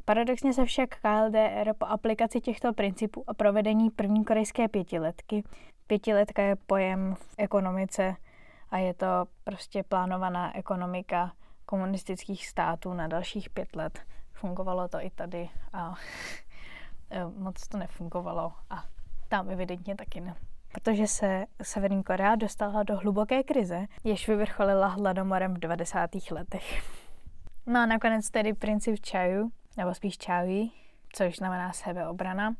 Paradoxně 0.05 0.53
se 0.53 0.65
však 0.65 0.89
KLDR 1.01 1.73
po 1.79 1.87
aplikaci 1.87 2.41
těchto 2.41 2.73
principů 2.73 3.25
a 3.27 3.35
provedení 3.35 3.91
první 3.91 4.25
korejské 4.25 4.69
pětiletky, 4.69 5.45
pětiletka 5.87 6.43
je 6.43 6.57
pojem 6.57 7.15
v 7.15 7.35
ekonomice 7.39 8.17
a 8.71 8.79
je 8.79 8.95
to 8.95 9.07
prostě 9.45 9.83
plánovaná 9.83 10.57
ekonomika 10.57 11.33
komunistických 11.67 12.49
států 12.49 12.95
na 12.95 13.07
dalších 13.07 13.51
pět 13.51 13.77
let. 13.77 14.01
Fungovalo 14.33 14.89
to 14.89 15.01
i 15.01 15.11
tady 15.11 15.51
a 15.73 15.95
e, 17.11 17.25
moc 17.25 17.69
to 17.69 17.79
nefungovalo 17.79 18.53
a 18.71 18.85
tam 19.29 19.51
evidentně 19.51 19.97
taky 19.97 20.21
ne. 20.21 20.35
Protože 20.73 21.07
se 21.07 21.47
Severní 21.63 22.03
Korea 22.03 22.35
dostala 22.35 22.83
do 22.83 22.97
hluboké 22.97 23.43
krize, 23.43 23.87
jež 24.05 24.29
vyvrcholila 24.29 24.87
hladomorem 24.87 25.55
v 25.55 25.59
90. 25.59 26.11
letech. 26.31 26.83
No 27.67 27.81
a 27.81 27.87
nakonec 27.87 28.31
tedy 28.31 28.55
princip 28.55 29.01
čaju, 29.01 29.51
nebo 29.77 29.95
spíš 29.95 30.19
čají, 30.19 30.73
což 31.13 31.37
znamená 31.37 31.73
sebeobrana. 31.73 32.55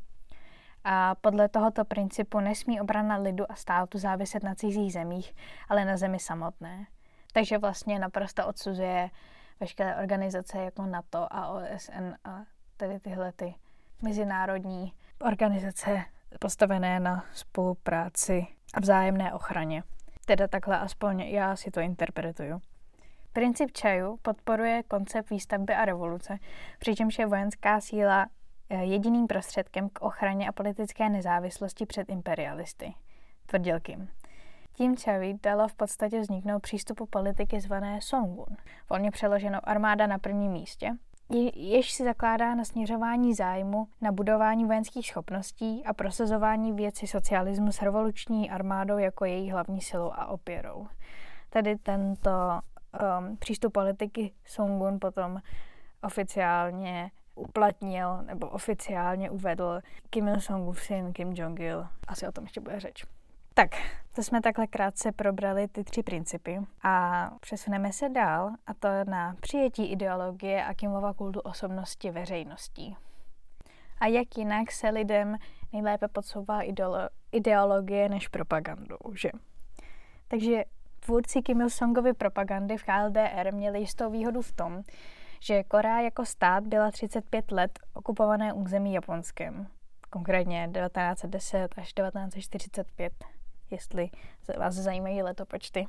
A 0.83 1.15
podle 1.15 1.49
tohoto 1.49 1.85
principu 1.85 2.39
nesmí 2.39 2.81
obrana 2.81 3.17
lidu 3.17 3.51
a 3.51 3.55
státu 3.55 3.97
záviset 3.97 4.43
na 4.43 4.55
cizích 4.55 4.93
zemích, 4.93 5.35
ale 5.69 5.85
na 5.85 5.97
zemi 5.97 6.19
samotné. 6.19 6.87
Takže 7.33 7.57
vlastně 7.57 7.99
naprosto 7.99 8.47
odsuzuje 8.47 9.09
veškeré 9.59 9.95
organizace 9.95 10.57
jako 10.57 10.85
NATO 10.85 11.33
a 11.33 11.47
OSN 11.47 12.13
a 12.23 12.43
tedy 12.77 12.99
tyhle 12.99 13.31
ty 13.31 13.55
mezinárodní 14.01 14.93
organizace 15.21 16.03
postavené 16.39 16.99
na 16.99 17.25
spolupráci 17.33 18.47
a 18.73 18.79
vzájemné 18.79 19.33
ochraně. 19.33 19.83
Teda 20.25 20.47
takhle 20.47 20.79
aspoň 20.79 21.19
já 21.19 21.55
si 21.55 21.71
to 21.71 21.79
interpretuju. 21.79 22.61
Princip 23.33 23.71
čaju 23.71 24.17
podporuje 24.21 24.83
koncept 24.83 25.29
výstavby 25.29 25.73
a 25.73 25.85
revoluce, 25.85 26.37
přičemž 26.79 27.19
je 27.19 27.25
vojenská 27.25 27.81
síla 27.81 28.27
jediným 28.69 29.27
prostředkem 29.27 29.89
k 29.89 30.01
ochraně 30.01 30.49
a 30.49 30.51
politické 30.51 31.09
nezávislosti 31.09 31.85
před 31.85 32.09
imperialisty. 32.09 32.93
Tvrdil 33.45 33.79
Kim. 33.79 34.09
Tím 34.73 34.97
Čavi 34.97 35.35
dalo 35.43 35.67
v 35.67 35.75
podstatě 35.75 36.19
vzniknout 36.19 36.59
přístupu 36.59 37.05
politiky 37.05 37.59
zvané 37.59 38.01
Songun, 38.01 38.57
volně 38.89 39.11
přeloženou 39.11 39.59
armáda 39.63 40.07
na 40.07 40.19
prvním 40.19 40.51
místě, 40.51 40.91
jež 41.55 41.91
si 41.91 42.03
zakládá 42.03 42.55
na 42.55 42.63
směřování 42.63 43.33
zájmu, 43.33 43.87
na 44.01 44.11
budování 44.11 44.65
vojenských 44.65 45.07
schopností 45.07 45.85
a 45.85 45.93
prosazování 45.93 46.73
věci 46.73 47.07
socialismu 47.07 47.71
s 47.71 47.81
revoluční 47.81 48.49
armádou 48.49 48.97
jako 48.97 49.25
její 49.25 49.51
hlavní 49.51 49.81
silou 49.81 50.11
a 50.11 50.25
opěrou. 50.25 50.87
Tedy 51.49 51.75
tento 51.75 52.31
um, 53.19 53.37
přístup 53.37 53.73
politiky 53.73 54.31
Songun 54.45 54.99
potom 54.99 55.41
oficiálně 56.03 57.11
uplatnil 57.37 58.23
nebo 58.23 58.49
oficiálně 58.49 59.29
uvedl 59.29 59.81
Kim 60.09 60.27
Il-sungův 60.27 60.81
syn 60.81 61.13
Kim 61.13 61.33
Jong-il. 61.33 61.87
Asi 62.07 62.27
o 62.27 62.31
tom 62.31 62.43
ještě 62.43 62.61
bude 62.61 62.79
řeč. 62.79 63.05
Tak, 63.53 63.69
to 64.15 64.23
jsme 64.23 64.41
takhle 64.41 64.67
krátce 64.67 65.11
probrali 65.11 65.67
ty 65.67 65.83
tři 65.83 66.03
principy 66.03 66.59
a 66.83 67.29
přesuneme 67.39 67.93
se 67.93 68.09
dál 68.09 68.51
a 68.67 68.73
to 68.73 68.87
na 69.07 69.35
přijetí 69.41 69.85
ideologie 69.91 70.65
a 70.65 70.73
Kimova 70.73 71.13
kultu 71.13 71.39
osobnosti 71.39 72.11
veřejností. 72.11 72.97
A 73.99 74.07
jak 74.07 74.37
jinak 74.37 74.71
se 74.71 74.89
lidem 74.89 75.35
nejlépe 75.73 76.07
podsouvá 76.07 76.61
ideolo- 76.61 77.09
ideologie 77.31 78.09
než 78.09 78.27
propagandou, 78.27 78.97
že? 79.13 79.29
Takže 80.27 80.63
tvůrci 80.99 81.41
Kim 81.41 81.61
Il-sungovy 81.61 82.13
propagandy 82.13 82.77
v 82.77 82.83
KLDR 82.83 83.53
měli 83.53 83.79
jistou 83.79 84.11
výhodu 84.11 84.41
v 84.41 84.51
tom, 84.51 84.83
že 85.39 85.63
Korea 85.63 85.99
jako 85.99 86.25
stát 86.25 86.67
byla 86.67 86.91
35 86.91 87.51
let 87.51 87.79
okupované 87.93 88.53
území 88.53 88.93
Japonskem, 88.93 89.67
konkrétně 90.09 90.69
1910 90.73 91.73
až 91.77 91.93
1945 91.93 93.13
jestli 93.71 94.09
vás 94.57 94.75
zajímají 94.75 95.21
letopočty. 95.21 95.87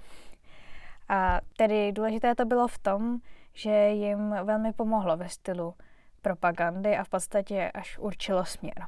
A 1.09 1.41
tedy 1.57 1.93
důležité 1.93 2.35
to 2.35 2.45
bylo 2.45 2.69
v 2.69 2.79
tom, 2.79 3.19
že 3.55 3.89
jim 3.89 4.31
velmi 4.45 4.73
pomohlo 4.73 5.17
ve 5.17 5.29
stylu 5.29 5.75
propagandy 6.23 6.97
a 6.97 7.05
v 7.05 7.09
podstatě 7.09 7.71
až 7.75 7.99
určilo 7.99 8.45
směr. 8.45 8.87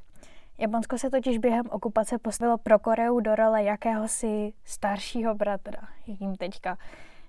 Japonsko 0.59 0.99
se 0.99 1.11
totiž 1.11 1.39
během 1.39 1.67
okupace 1.71 2.19
postavilo 2.19 2.59
pro 2.59 2.79
Koreu 2.79 3.21
do 3.21 3.35
role 3.35 3.63
jakéhosi 3.63 4.53
staršího 4.65 5.35
bratra, 5.35 5.89
jakým 6.07 6.37
teďka 6.37 6.79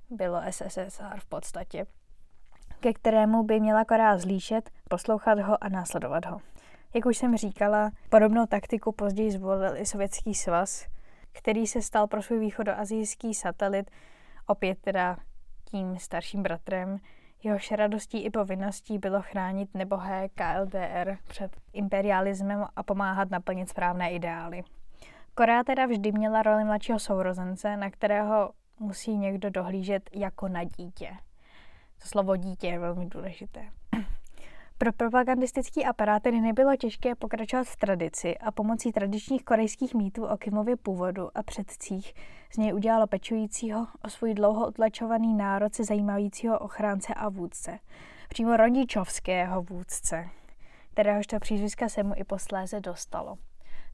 bylo 0.10 0.42
SSSR 0.50 1.20
v 1.20 1.26
podstatě, 1.26 1.86
ke 2.82 2.94
kterému 2.94 3.44
by 3.44 3.60
měla 3.60 3.86
Korea 3.86 4.18
zlíšet, 4.18 4.70
poslouchat 4.90 5.40
ho 5.40 5.64
a 5.64 5.70
následovat 5.70 6.26
ho. 6.26 6.42
Jak 6.94 7.06
už 7.06 7.18
jsem 7.18 7.38
říkala, 7.38 7.92
podobnou 8.10 8.46
taktiku 8.46 8.92
později 8.92 9.32
zvolil 9.32 9.78
i 9.78 9.86
Sovětský 9.86 10.34
svaz, 10.34 10.88
který 11.32 11.68
se 11.68 11.82
stal 11.82 12.08
pro 12.08 12.22
svůj 12.22 12.40
východoazijský 12.40 13.34
satelit 13.34 13.92
opět 14.48 14.78
teda 14.82 15.18
tím 15.66 16.00
starším 16.00 16.44
bratrem. 16.44 16.98
Jehož 17.44 17.72
radostí 17.72 18.24
i 18.24 18.30
povinností 18.30 18.98
bylo 18.98 19.22
chránit 19.22 19.70
nebohé 19.74 20.30
KLDR 20.30 21.18
před 21.28 21.58
imperialismem 21.74 22.66
a 22.76 22.84
pomáhat 22.84 23.30
naplnit 23.30 23.70
správné 23.70 24.12
ideály. 24.12 24.64
Korea 25.36 25.64
teda 25.64 25.86
vždy 25.86 26.12
měla 26.12 26.42
roli 26.42 26.64
mladšího 26.64 27.00
sourozence, 27.00 27.78
na 27.78 27.90
kterého 27.90 28.52
musí 28.80 29.18
někdo 29.18 29.50
dohlížet 29.50 30.10
jako 30.14 30.48
na 30.48 30.64
dítě. 30.64 31.18
To 32.02 32.08
slovo 32.08 32.36
dítě 32.36 32.68
je 32.68 32.80
velmi 32.80 33.06
důležité. 33.06 33.66
Pro 34.78 34.94
propagandistický 34.94 35.86
aparát 35.86 36.24
tedy 36.24 36.42
nebylo 36.42 36.76
těžké 36.76 37.16
pokračovat 37.16 37.68
v 37.68 37.76
tradici 37.76 38.38
a 38.38 38.52
pomocí 38.52 38.92
tradičních 38.92 39.44
korejských 39.44 39.96
mýtů 39.96 40.26
o 40.26 40.38
Kimově 40.38 40.76
původu 40.78 41.38
a 41.38 41.44
předcích 41.44 42.14
z 42.54 42.58
něj 42.58 42.74
udělalo 42.74 43.08
pečujícího 43.08 43.88
o 44.06 44.10
svůj 44.10 44.34
dlouho 44.34 44.68
utlačovaný 44.68 45.34
národ 45.34 45.76
se 45.76 45.84
zajímajícího 45.84 46.60
ochránce 46.60 47.14
a 47.14 47.30
vůdce. 47.30 47.80
Přímo 48.30 48.58
rodičovského 48.58 49.62
vůdce, 49.62 50.30
kteréhož 50.94 51.28
to 51.28 51.40
přízviska 51.40 51.90
se 51.90 52.04
mu 52.04 52.14
i 52.18 52.24
posléze 52.24 52.80
dostalo. 52.80 53.38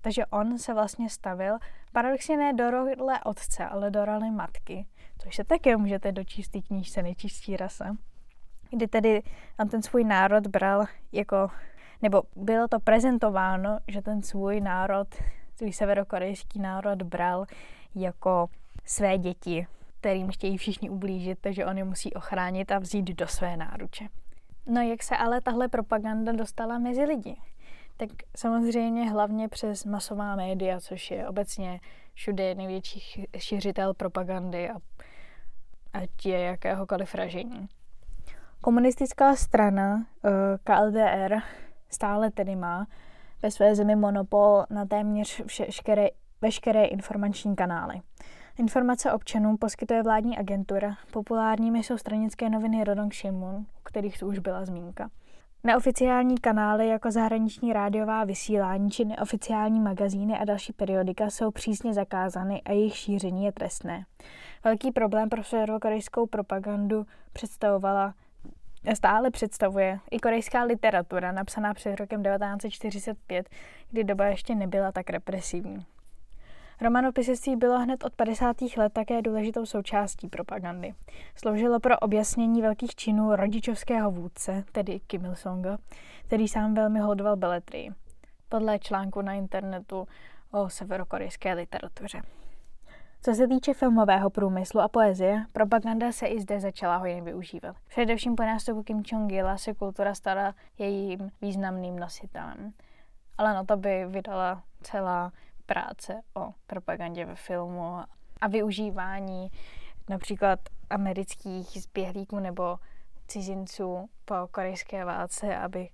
Takže 0.02 0.26
on 0.26 0.58
se 0.58 0.74
vlastně 0.74 1.10
stavil 1.10 1.58
paradoxně 1.92 2.38
ne 2.38 2.54
do 2.54 2.72
role 2.72 3.20
otce, 3.26 3.66
ale 3.66 3.92
do 3.92 4.06
role 4.06 4.32
matky, 4.32 4.86
což 5.18 5.36
se 5.36 5.44
také 5.44 5.78
můžete 5.78 6.12
dočíst 6.12 6.56
v 6.56 6.68
knížce 6.68 7.04
Nečistí 7.04 7.58
rasa 7.58 7.98
kdy 8.70 8.88
tedy 8.88 9.24
ten 9.72 9.82
svůj 9.82 10.04
národ 10.04 10.48
bral 10.48 10.86
jako, 11.12 11.48
nebo 12.02 12.24
bylo 12.36 12.68
to 12.68 12.80
prezentováno, 12.80 13.80
že 13.88 14.02
ten 14.02 14.22
svůj 14.22 14.62
národ, 14.62 15.08
svůj 15.56 15.74
severokorejský 15.74 16.60
národ 16.60 17.02
bral 17.02 17.46
jako 17.96 18.50
své 18.86 19.18
děti, 19.18 19.68
kterým 20.00 20.32
chtějí 20.32 20.58
všichni 20.58 20.90
ublížit, 20.90 21.40
takže 21.42 21.66
on 21.66 21.78
je 21.78 21.84
musí 21.84 22.14
ochránit 22.14 22.72
a 22.72 22.80
vzít 22.80 23.06
do 23.06 23.28
své 23.28 23.58
náruče. 23.58 24.08
No 24.66 24.82
jak 24.82 25.04
se 25.04 25.18
ale 25.18 25.42
tahle 25.42 25.68
propaganda 25.68 26.32
dostala 26.32 26.80
mezi 26.80 27.04
lidi? 27.04 27.38
Tak 27.98 28.10
samozřejmě 28.36 29.10
hlavně 29.10 29.48
přes 29.48 29.86
masová 29.86 30.36
média, 30.36 30.80
což 30.80 31.12
je 31.12 31.28
obecně 31.28 31.80
všude 32.14 32.56
největší 32.56 33.26
šiřitel 33.38 33.94
propagandy 33.94 34.70
a 34.70 34.74
ať 35.98 36.26
je 36.26 36.40
jakéhokoliv 36.40 37.16
ražení. 37.16 37.68
Komunistická 38.62 39.36
strana 39.36 40.06
eh, 40.26 40.30
KLDR 40.64 41.42
stále 41.90 42.32
tedy 42.32 42.56
má 42.56 42.88
ve 43.42 43.52
své 43.52 43.76
zemi 43.76 43.96
monopol 43.96 44.64
na 44.70 44.86
téměř 44.86 45.42
všeškeré, 45.46 46.08
veškeré 46.42 46.86
informační 46.86 47.56
kanály. 47.56 48.02
Informace 48.60 49.12
občanům 49.12 49.58
poskytuje 49.58 50.04
vládní 50.04 50.38
agentura, 50.38 50.96
populárními 51.12 51.84
jsou 51.84 51.98
stranické 51.98 52.50
noviny 52.50 52.84
Rodong 52.84 53.14
Shimun, 53.14 53.56
u 53.56 53.84
kterých 53.84 54.20
tu 54.20 54.28
už 54.28 54.40
byla 54.40 54.66
zmínka. 54.66 55.10
Neoficiální 55.64 56.38
kanály 56.38 56.88
jako 56.88 57.12
zahraniční 57.12 57.74
rádiová 57.74 58.24
vysílání 58.24 58.92
či 58.92 59.06
neoficiální 59.06 59.80
magazíny 59.80 60.38
a 60.38 60.46
další 60.46 60.74
periodika 60.74 61.30
jsou 61.30 61.52
přísně 61.52 61.94
zakázány 61.94 62.62
a 62.62 62.72
jejich 62.72 62.98
šíření 62.98 63.46
je 63.46 63.52
trestné. 63.52 64.06
Velký 64.64 64.92
problém 64.92 65.30
pro 65.30 65.44
severokorejskou 65.44 66.26
propagandu 66.26 67.06
představovala 67.34 68.14
stále 68.94 69.32
představuje 69.32 70.00
i 70.12 70.20
korejská 70.20 70.64
literatura, 70.64 71.32
napsaná 71.32 71.74
před 71.74 72.00
rokem 72.00 72.24
1945, 72.24 73.50
kdy 73.90 74.04
doba 74.04 74.26
ještě 74.26 74.56
nebyla 74.56 74.92
tak 74.92 75.10
represivní. 75.10 75.86
Romanopisectví 76.82 77.56
bylo 77.56 77.80
hned 77.80 78.04
od 78.04 78.14
50. 78.14 78.58
let 78.78 78.94
také 78.94 79.22
důležitou 79.22 79.66
součástí 79.66 80.28
propagandy. 80.28 80.94
Sloužilo 81.36 81.80
pro 81.80 82.00
objasnění 82.00 82.62
velkých 82.62 82.96
činů 82.96 83.36
rodičovského 83.36 84.12
vůdce, 84.12 84.64
tedy 84.72 85.00
Kim 85.00 85.26
Il-sunga, 85.26 85.78
který 86.26 86.48
sám 86.48 86.74
velmi 86.74 87.00
hodoval 87.00 87.36
beletrii. 87.36 87.92
Podle 88.50 88.80
článku 88.80 89.22
na 89.22 89.34
internetu 89.34 90.08
o 90.52 90.70
severokorejské 90.70 91.54
literatuře. 91.54 92.22
Co 93.22 93.34
se 93.34 93.48
týče 93.48 93.74
filmového 93.74 94.30
průmyslu 94.30 94.82
a 94.82 94.88
poezie, 94.88 95.46
propaganda 95.52 96.12
se 96.12 96.28
i 96.28 96.42
zde 96.42 96.60
začala 96.60 96.98
hojně 96.98 97.22
využívat. 97.22 97.76
Především 97.88 98.36
po 98.36 98.44
nástupu 98.44 98.84
Kim 98.84 99.02
Jong-ila 99.02 99.58
se 99.58 99.74
kultura 99.74 100.16
stala 100.16 100.56
jejím 100.78 101.32
významným 101.42 102.00
nositelem. 102.00 102.74
Ale 103.38 103.54
na 103.54 103.64
to 103.64 103.78
by 103.78 104.06
vydala 104.06 104.64
celá 104.82 105.32
práce 105.66 106.22
o 106.34 106.54
propagandě 106.68 107.26
ve 107.26 107.36
filmu 107.36 107.96
a 108.42 108.48
využívání 108.48 109.52
například 110.10 110.60
amerických 110.90 111.68
zběhlíků 111.82 112.40
nebo 112.40 112.80
cizinců 113.28 114.10
po 114.26 114.36
korejské 114.52 115.06
válce, 115.06 115.58
aby 115.58 115.90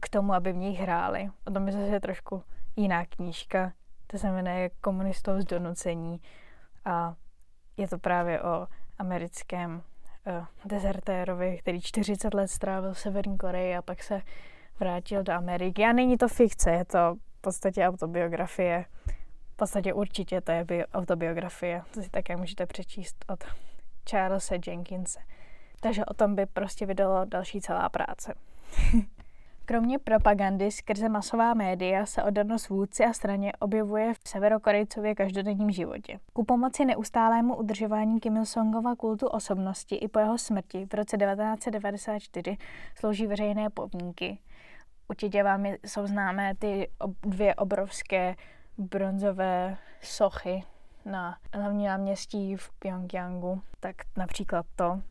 k 0.00 0.08
tomu, 0.08 0.32
aby 0.32 0.52
v 0.52 0.56
nich 0.56 0.80
hráli. 0.80 1.30
O 1.46 1.50
tom 1.50 1.66
je 1.66 1.72
zase 1.72 2.00
trošku 2.00 2.42
jiná 2.76 3.06
knížka. 3.06 3.72
To 4.06 4.18
se 4.18 4.32
jmenuje 4.32 4.70
Komunistou 4.80 5.40
z 5.40 5.44
donucení 5.44 6.20
a 6.84 7.14
je 7.76 7.88
to 7.88 7.98
právě 7.98 8.42
o 8.42 8.66
americkém 8.98 9.82
uh, 10.26 10.44
dezertérovi, 10.64 11.58
který 11.58 11.80
40 11.80 12.34
let 12.34 12.48
strávil 12.48 12.94
v 12.94 12.98
Severní 12.98 13.38
Koreji 13.38 13.76
a 13.76 13.82
pak 13.82 14.02
se 14.02 14.22
vrátil 14.80 15.22
do 15.22 15.32
Ameriky. 15.32 15.84
A 15.84 15.92
není 15.92 16.18
to 16.18 16.28
fikce, 16.28 16.70
je 16.70 16.84
to 16.84 17.16
v 17.38 17.40
podstatě 17.40 17.88
autobiografie. 17.88 18.84
V 19.52 19.56
podstatě 19.56 19.92
určitě 19.92 20.40
to 20.40 20.52
je 20.52 20.64
bio, 20.64 20.86
autobiografie. 20.94 21.82
To 21.94 22.02
si 22.02 22.10
také 22.10 22.36
můžete 22.36 22.66
přečíst 22.66 23.24
od 23.28 23.44
Charlesa 24.10 24.54
Jenkinse. 24.66 25.20
Takže 25.80 26.04
o 26.04 26.14
tom 26.14 26.34
by 26.34 26.46
prostě 26.46 26.86
vydalo 26.86 27.24
další 27.24 27.60
celá 27.60 27.88
práce. 27.88 28.34
Kromě 29.70 29.98
propagandy 29.98 30.70
skrze 30.70 31.08
masová 31.08 31.54
média 31.54 32.06
se 32.06 32.22
oddanost 32.22 32.68
vůdci 32.68 33.04
a 33.04 33.12
straně 33.12 33.52
objevuje 33.58 34.14
v 34.14 34.28
severokorejcově 34.28 35.14
každodenním 35.14 35.70
životě. 35.70 36.18
Ku 36.32 36.44
pomoci 36.44 36.84
neustálému 36.84 37.56
udržování 37.56 38.20
Kim 38.20 38.36
Il-sungova 38.36 38.96
kultu 38.96 39.26
osobnosti 39.26 39.96
i 39.96 40.08
po 40.08 40.18
jeho 40.18 40.38
smrti 40.38 40.86
v 40.86 40.94
roce 40.94 41.16
1994 41.16 42.56
slouží 42.98 43.26
veřejné 43.26 43.70
pomníky, 43.70 44.38
Určitě 45.08 45.42
vám 45.42 45.66
jsou 45.66 46.06
známé 46.06 46.54
ty 46.54 46.90
dvě 47.22 47.54
obrovské 47.54 48.36
bronzové 48.78 49.76
sochy 50.02 50.64
na 51.04 51.36
hlavní 51.54 51.86
náměstí 51.86 52.56
v 52.56 52.70
Pyongyangu. 52.78 53.62
Tak 53.80 53.96
například 54.16 54.66
to. 54.76 55.02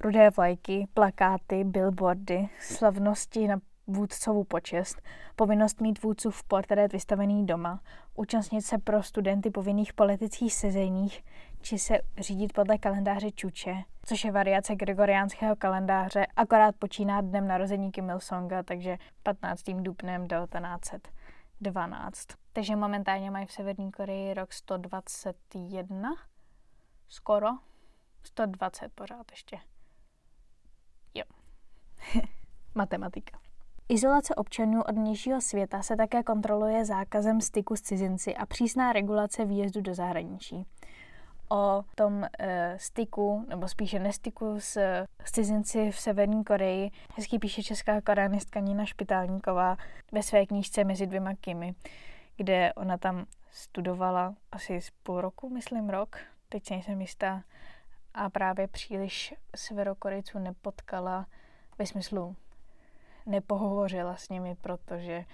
Rudé 0.00 0.30
vlajky, 0.30 0.86
plakáty, 0.94 1.64
billboardy, 1.64 2.48
slavnosti 2.60 3.48
na 3.48 3.58
vůdcovou 3.92 4.44
počest, 4.44 5.02
povinnost 5.36 5.80
mít 5.80 6.02
vůdců 6.02 6.30
v 6.30 6.44
portrét 6.44 6.92
vystavený 6.92 7.46
doma, 7.46 7.80
účastnit 8.14 8.62
se 8.62 8.78
pro 8.78 9.02
studenty 9.02 9.50
povinných 9.50 9.92
politických 9.92 10.54
sezeních, 10.54 11.24
či 11.60 11.78
se 11.78 11.98
řídit 12.18 12.52
podle 12.52 12.78
kalendáře 12.78 13.30
Čuče, 13.30 13.76
což 14.04 14.24
je 14.24 14.32
variace 14.32 14.76
gregoriánského 14.76 15.56
kalendáře, 15.56 16.26
akorát 16.36 16.76
počíná 16.76 17.20
dnem 17.20 17.48
narození 17.48 17.90
Kim 17.90 18.10
Il-sunga, 18.10 18.62
takže 18.62 18.98
15. 19.22 19.62
dubnem 19.64 20.26
1912. 20.26 22.26
Takže 22.52 22.76
momentálně 22.76 23.30
mají 23.30 23.46
v 23.46 23.52
Severní 23.52 23.92
Koreji 23.92 24.34
rok 24.34 24.52
121, 24.52 26.10
skoro, 27.08 27.48
120 28.22 28.92
pořád 28.92 29.30
ještě. 29.30 29.58
Jo. 31.14 31.24
Matematika. 32.74 33.51
Izolace 33.88 34.34
občanů 34.34 34.82
od 34.82 34.94
vnějšího 34.94 35.40
světa 35.40 35.82
se 35.82 35.96
také 35.96 36.22
kontroluje 36.22 36.84
zákazem 36.84 37.40
styku 37.40 37.76
s 37.76 37.80
cizinci 37.80 38.34
a 38.34 38.46
přísná 38.46 38.92
regulace 38.92 39.44
výjezdu 39.44 39.80
do 39.80 39.94
zahraničí. 39.94 40.66
O 41.50 41.82
tom 41.94 42.24
e, 42.38 42.78
styku, 42.78 43.44
nebo 43.48 43.68
spíše 43.68 43.98
nestyku 43.98 44.60
s, 44.60 44.76
s 45.24 45.32
cizinci 45.32 45.90
v 45.90 46.00
Severní 46.00 46.44
Koreji 46.44 46.90
hezky 47.16 47.38
píše 47.38 47.62
česká 47.62 48.00
koreanistka 48.00 48.60
Nina 48.60 48.84
Špitálníková 48.84 49.76
ve 50.12 50.22
své 50.22 50.46
knížce 50.46 50.84
Mezi 50.84 51.06
dvěma 51.06 51.34
Kimi, 51.34 51.74
kde 52.36 52.72
ona 52.72 52.98
tam 52.98 53.26
studovala 53.50 54.34
asi 54.52 54.80
z 54.80 54.90
půl 54.90 55.20
roku, 55.20 55.48
myslím 55.48 55.90
rok, 55.90 56.16
teď 56.48 56.66
si 56.66 56.74
nejsem 56.74 57.00
jistá, 57.00 57.42
a 58.14 58.30
právě 58.30 58.68
příliš 58.68 59.34
severokorejců 59.56 60.38
nepotkala 60.38 61.26
ve 61.78 61.86
smyslu 61.86 62.36
nepohovořila 63.26 64.16
s 64.16 64.28
nimi, 64.28 64.54
protože 64.54 65.24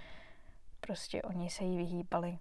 prostě 0.81 1.23
oni 1.23 1.51
se 1.51 1.65
jí 1.65 1.77
vyhýbali. 1.77 2.39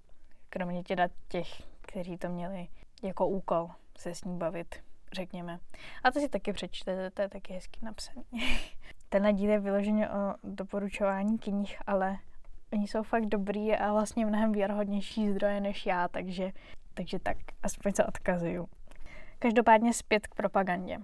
Kromě 0.50 0.84
teda 0.84 1.08
těch, 1.28 1.48
kteří 1.82 2.18
to 2.18 2.30
měli 2.30 2.68
jako 3.04 3.28
úkol 3.28 3.70
se 3.98 4.16
s 4.16 4.24
ní 4.24 4.38
bavit, 4.38 4.76
řekněme. 5.14 5.60
A 6.04 6.12
to 6.12 6.20
si 6.20 6.30
taky 6.30 6.54
přečtete, 6.54 7.12
to 7.12 7.22
je 7.22 7.30
taky 7.30 7.54
hezky 7.54 7.80
napsaný. 7.82 8.24
Tenhle 9.10 9.34
díl 9.34 9.50
je 9.50 9.60
vyloženě 9.60 10.10
o 10.10 10.34
doporučování 10.44 11.38
knih, 11.38 11.78
ale 11.88 12.18
oni 12.74 12.88
jsou 12.88 13.04
fakt 13.04 13.26
dobrý 13.26 13.76
a 13.76 13.94
vlastně 13.94 14.26
mnohem 14.26 14.52
věrohodnější 14.52 15.30
zdroje 15.30 15.62
než 15.62 15.86
já, 15.86 16.08
takže, 16.08 16.52
takže 16.94 17.20
tak, 17.20 17.38
aspoň 17.64 17.94
se 17.94 18.06
odkazuju. 18.06 18.68
Každopádně 19.40 19.94
zpět 19.94 20.28
k 20.28 20.36
propagandě. 20.36 20.98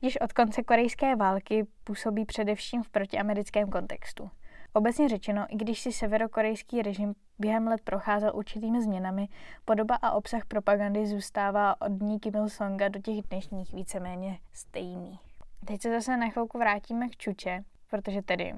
Již 0.00 0.20
od 0.20 0.32
konce 0.32 0.62
korejské 0.62 1.16
války 1.16 1.66
působí 1.84 2.24
především 2.24 2.82
v 2.82 2.88
protiamerickém 2.88 3.70
kontextu. 3.70 4.30
Obecně 4.72 5.08
řečeno, 5.08 5.46
i 5.48 5.56
když 5.56 5.80
si 5.80 5.92
severokorejský 5.92 6.82
režim 6.82 7.14
během 7.38 7.66
let 7.66 7.80
procházel 7.84 8.32
určitými 8.34 8.82
změnami, 8.82 9.28
podoba 9.64 9.94
a 10.02 10.10
obsah 10.10 10.44
propagandy 10.46 11.06
zůstává 11.06 11.80
od 11.80 11.92
dní 11.92 12.20
Kim 12.20 12.34
Il-sunga 12.34 12.88
do 12.90 13.00
těch 13.00 13.22
dnešních 13.22 13.72
víceméně 13.74 14.38
stejný. 14.52 15.18
Teď 15.64 15.82
se 15.82 15.90
zase 15.90 16.16
na 16.16 16.28
chvilku 16.28 16.58
vrátíme 16.58 17.08
k 17.08 17.16
Čuče, 17.16 17.64
protože 17.90 18.22
tedy 18.22 18.54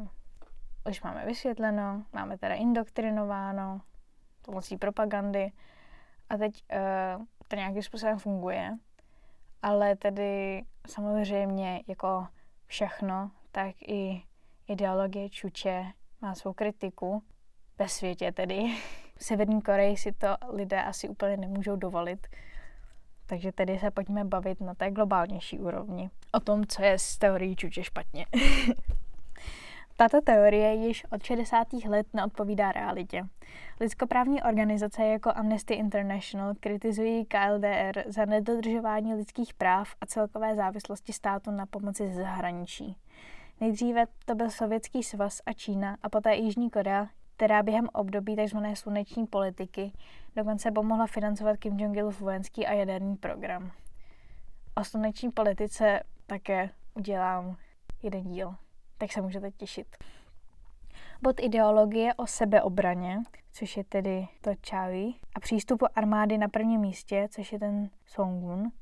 už 0.91 1.03
máme 1.03 1.27
vysvětleno, 1.27 2.05
máme 2.13 2.39
teda 2.39 2.55
indoktrinováno 2.55 3.81
pomocí 4.43 4.77
propagandy 4.77 5.53
a 6.29 6.37
teď 6.37 6.65
uh, 7.17 7.25
to 7.49 7.57
nějakým 7.57 7.83
způsobem 7.83 8.19
funguje 8.19 8.77
ale 9.63 9.97
tedy 9.97 10.63
samozřejmě 10.87 11.83
jako 11.89 12.27
všechno, 12.67 13.31
tak 13.53 13.75
i 13.83 14.23
ideologie 14.69 15.31
Čuče 15.31 15.87
má 16.21 16.35
svou 16.35 16.53
kritiku 16.53 17.23
ve 17.79 17.89
světě 17.89 18.33
tedy. 18.33 18.77
V 19.17 19.25
Severní 19.25 19.63
Koreji 19.63 19.97
si 19.97 20.13
to 20.13 20.29
lidé 20.49 20.83
asi 20.83 21.09
úplně 21.09 21.37
nemůžou 21.37 21.77
dovolit, 21.77 22.27
takže 23.27 23.53
tedy 23.53 23.79
se 23.79 23.91
pojďme 23.91 24.25
bavit 24.25 24.61
na 24.61 24.75
té 24.75 24.91
globálnější 24.91 25.59
úrovni 25.59 26.11
o 26.33 26.41
tom, 26.41 26.67
co 26.67 26.83
je 26.83 26.99
s 26.99 27.19
teorií 27.19 27.57
Čuče 27.57 27.83
špatně. 27.85 28.27
Tato 30.01 30.21
teorie 30.21 30.75
již 30.75 31.05
od 31.13 31.23
60. 31.23 31.73
let 31.89 32.07
neodpovídá 32.13 32.73
realitě. 32.73 33.27
Lidskoprávní 33.81 34.43
organizace 34.43 35.05
jako 35.05 35.31
Amnesty 35.35 35.75
International 35.75 36.55
kritizují 36.61 37.25
KLDR 37.25 38.03
za 38.07 38.25
nedodržování 38.25 39.15
lidských 39.15 39.55
práv 39.55 39.95
a 40.01 40.07
celkové 40.07 40.55
závislosti 40.57 41.13
státu 41.13 41.51
na 41.51 41.67
pomoci 41.67 42.09
ze 42.09 42.23
zahraničí. 42.23 42.97
Nejdříve 43.61 44.05
to 44.25 44.35
byl 44.35 44.51
Sovětský 44.51 45.03
svaz 45.03 45.41
a 45.47 45.53
Čína 45.53 45.97
a 46.03 46.09
poté 46.09 46.35
Jižní 46.35 46.71
Korea, 46.71 47.07
která 47.37 47.63
během 47.63 47.89
období 47.93 48.37
tzv. 48.37 48.59
sluneční 48.75 49.27
politiky 49.27 49.93
dokonce 50.37 50.71
pomohla 50.71 51.07
financovat 51.07 51.57
Kim 51.57 51.77
Jong-ilův 51.77 52.21
vojenský 52.21 52.67
a 52.67 52.73
jaderný 52.73 53.17
program. 53.17 53.71
O 54.75 54.85
sluneční 54.85 55.31
politice 55.31 56.01
také 56.27 56.71
udělám 56.95 57.57
jeden 58.03 58.23
díl, 58.23 58.55
tak 59.01 59.13
se 59.13 59.21
můžete 59.21 59.51
těšit. 59.51 59.97
Bod 61.23 61.41
ideologie 61.41 62.15
o 62.15 62.27
sebeobraně, 62.27 63.19
což 63.53 63.77
je 63.77 63.85
tedy 63.85 64.29
to 64.41 64.51
Chawi, 64.71 65.13
a 65.35 65.41
přístupu 65.41 65.87
armády 65.95 66.39
na 66.39 66.49
prvním 66.49 66.81
místě, 66.81 67.29
což 67.31 67.53
je 67.53 67.59
ten 67.59 67.91
Songun, 68.07 68.73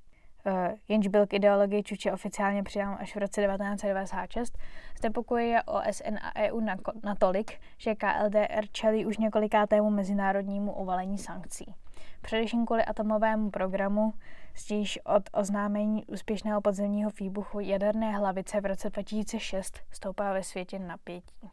Uh, 0.46 0.78
jenž 0.88 1.08
byl 1.08 1.26
k 1.26 1.34
ideologii 1.34 1.82
Čuče 1.82 2.12
oficiálně 2.12 2.62
přidán 2.62 2.96
až 3.00 3.14
v 3.14 3.18
roce 3.18 3.42
1996, 3.42 4.58
znepokojuje 5.00 5.62
OSN 5.62 6.14
a 6.22 6.42
EU 6.42 6.60
natolik, 7.04 7.60
že 7.78 7.94
KLDR 7.94 8.66
čelí 8.72 9.06
už 9.06 9.18
několikátému 9.18 9.90
mezinárodnímu 9.90 10.72
uvalení 10.72 11.18
sankcí. 11.18 11.74
Především 12.22 12.66
kvůli 12.66 12.84
atomovému 12.84 13.50
programu, 13.50 14.12
stíž 14.54 14.98
od 15.04 15.22
oznámení 15.32 16.06
úspěšného 16.06 16.60
podzemního 16.60 17.10
výbuchu 17.20 17.60
jaderné 17.60 18.12
hlavice 18.12 18.60
v 18.60 18.66
roce 18.66 18.90
2006 18.90 19.80
stoupá 19.90 20.32
ve 20.32 20.42
světě 20.42 20.78
napětí. 20.78 21.50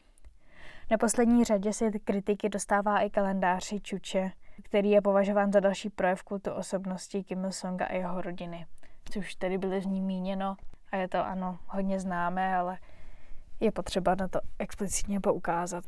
V 0.88 0.90
neposlední 0.90 1.44
řadě 1.44 1.74
se 1.74 1.92
kritiky 1.92 2.50
dostává 2.50 3.00
i 3.00 3.10
kalendáři 3.10 3.80
Čuče, 3.80 4.32
který 4.64 4.90
je 4.90 5.02
považován 5.02 5.52
za 5.52 5.60
další 5.60 5.90
projev 5.90 6.24
kultu 6.24 6.52
osobnosti 6.52 7.24
Kim 7.24 7.46
Il-sunga 7.46 7.86
a 7.86 7.94
jeho 7.94 8.22
rodiny 8.22 8.66
což 9.10 9.36
tedy 9.36 9.58
byly 9.58 9.82
z 9.82 9.86
ní 9.86 10.02
míněno 10.02 10.56
a 10.92 10.98
je 10.98 11.08
to 11.08 11.26
ano 11.26 11.60
hodně 11.68 12.00
známé, 12.00 12.56
ale 12.56 12.78
je 13.60 13.72
potřeba 13.72 14.16
na 14.16 14.28
to 14.28 14.40
explicitně 14.60 15.20
poukázat. 15.20 15.84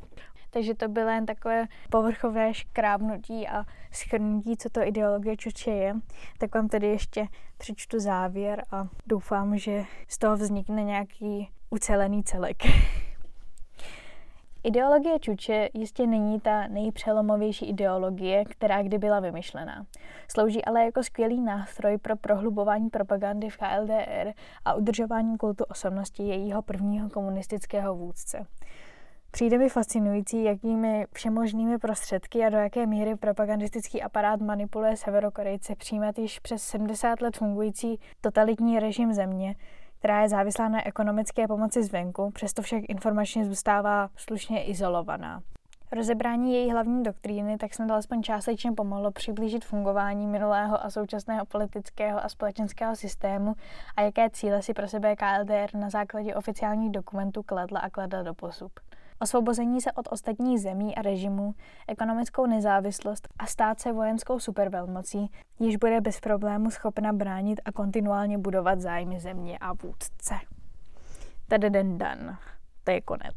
Takže 0.50 0.74
to 0.74 0.88
bylo 0.88 1.10
jen 1.10 1.26
takové 1.26 1.66
povrchové 1.90 2.54
škrábnutí 2.54 3.48
a 3.48 3.66
schrnutí, 3.92 4.58
co 4.58 4.70
to 4.70 4.88
ideologie 4.88 5.38
Čuče 5.38 5.72
je. 5.72 5.96
Tak 6.38 6.56
vám 6.56 6.68
tedy 6.68 6.88
ještě 6.88 7.28
přečtu 7.58 8.00
závěr 8.00 8.64
a 8.72 8.88
doufám, 9.08 9.58
že 9.58 9.84
z 10.08 10.18
toho 10.18 10.36
vznikne 10.36 10.84
nějaký 10.84 11.50
ucelený 11.70 12.24
celek. 12.24 12.58
Ideologie 14.64 15.20
Čuče 15.20 15.70
jistě 15.74 16.08
není 16.08 16.40
ta 16.40 16.68
nejpřelomovější 16.68 17.70
ideologie, 17.70 18.46
která 18.46 18.84
kdy 18.84 18.98
byla 18.98 19.20
vymyšlená. 19.20 19.86
Slouží 20.32 20.66
ale 20.66 20.86
jako 20.86 21.04
skvělý 21.04 21.42
nástroj 21.42 21.98
pro 21.98 22.16
prohlubování 22.16 22.90
propagandy 22.90 23.50
v 23.50 23.58
KLDR 23.58 24.34
a 24.66 24.74
udržování 24.74 25.38
kultu 25.38 25.64
osobnosti 25.64 26.24
jejího 26.24 26.62
prvního 26.62 27.10
komunistického 27.10 27.96
vůdce. 27.96 28.46
Přijde 29.32 29.58
mi 29.58 29.70
fascinující, 29.70 30.44
jakými 30.44 31.06
všemožnými 31.14 31.78
prostředky 31.78 32.46
a 32.46 32.50
do 32.50 32.58
jaké 32.58 32.86
míry 32.86 33.16
propagandistický 33.16 34.02
aparát 34.02 34.42
manipuluje 34.42 34.98
Severokorejce 34.98 35.76
přijímat 35.76 36.20
již 36.20 36.40
přes 36.40 36.64
70 36.64 37.22
let 37.22 37.38
fungující 37.38 38.00
totalitní 38.22 38.80
režim 38.80 39.14
země, 39.14 39.56
která 40.00 40.22
je 40.22 40.30
závislá 40.30 40.70
na 40.70 40.88
ekonomické 40.88 41.48
pomoci 41.48 41.84
zvenku, 41.84 42.32
přesto 42.32 42.62
však 42.62 42.84
informačně 42.88 43.46
zůstává 43.46 44.10
slušně 44.16 44.64
izolovaná. 44.64 45.42
Rozebrání 45.92 46.54
její 46.54 46.72
hlavní 46.72 47.04
doktríny 47.04 47.58
tak 47.58 47.74
snad 47.74 47.92
alespoň 47.92 48.24
částečně 48.24 48.72
pomohlo 48.72 49.12
přiblížit 49.12 49.66
fungování 49.66 50.28
minulého 50.28 50.86
a 50.86 50.90
současného 50.90 51.46
politického 51.46 52.26
a 52.26 52.30
společenského 52.30 52.96
systému 52.96 53.56
a 53.96 54.02
jaké 54.02 54.30
cíle 54.30 54.62
si 54.62 54.74
pro 54.74 54.88
sebe 54.88 55.16
KLDR 55.16 55.76
na 55.76 55.90
základě 55.90 56.36
oficiálních 56.36 56.92
dokumentů 56.92 57.44
kladla 57.44 57.80
a 57.80 57.90
kladla 57.90 58.24
do 58.24 58.34
posub 58.34 58.72
osvobození 59.20 59.82
se 59.82 59.92
od 59.92 60.08
ostatních 60.12 60.60
zemí 60.62 60.96
a 60.96 61.02
režimů, 61.02 61.56
ekonomickou 61.88 62.46
nezávislost 62.46 63.28
a 63.40 63.46
stát 63.46 63.80
se 63.80 63.94
vojenskou 63.94 64.40
supervelmocí, 64.40 65.32
již 65.60 65.78
bude 65.78 66.02
bez 66.02 66.20
problému 66.20 66.72
schopna 66.72 67.14
bránit 67.14 67.62
a 67.66 67.72
kontinuálně 67.72 68.38
budovat 68.38 68.82
zájmy 68.82 69.20
země 69.20 69.58
a 69.58 69.74
vůdce. 69.74 70.36
Tady 71.48 71.70
den 71.70 71.98
dan. 71.98 72.38
To 72.84 72.92
je 72.92 73.02
konec. 73.02 73.36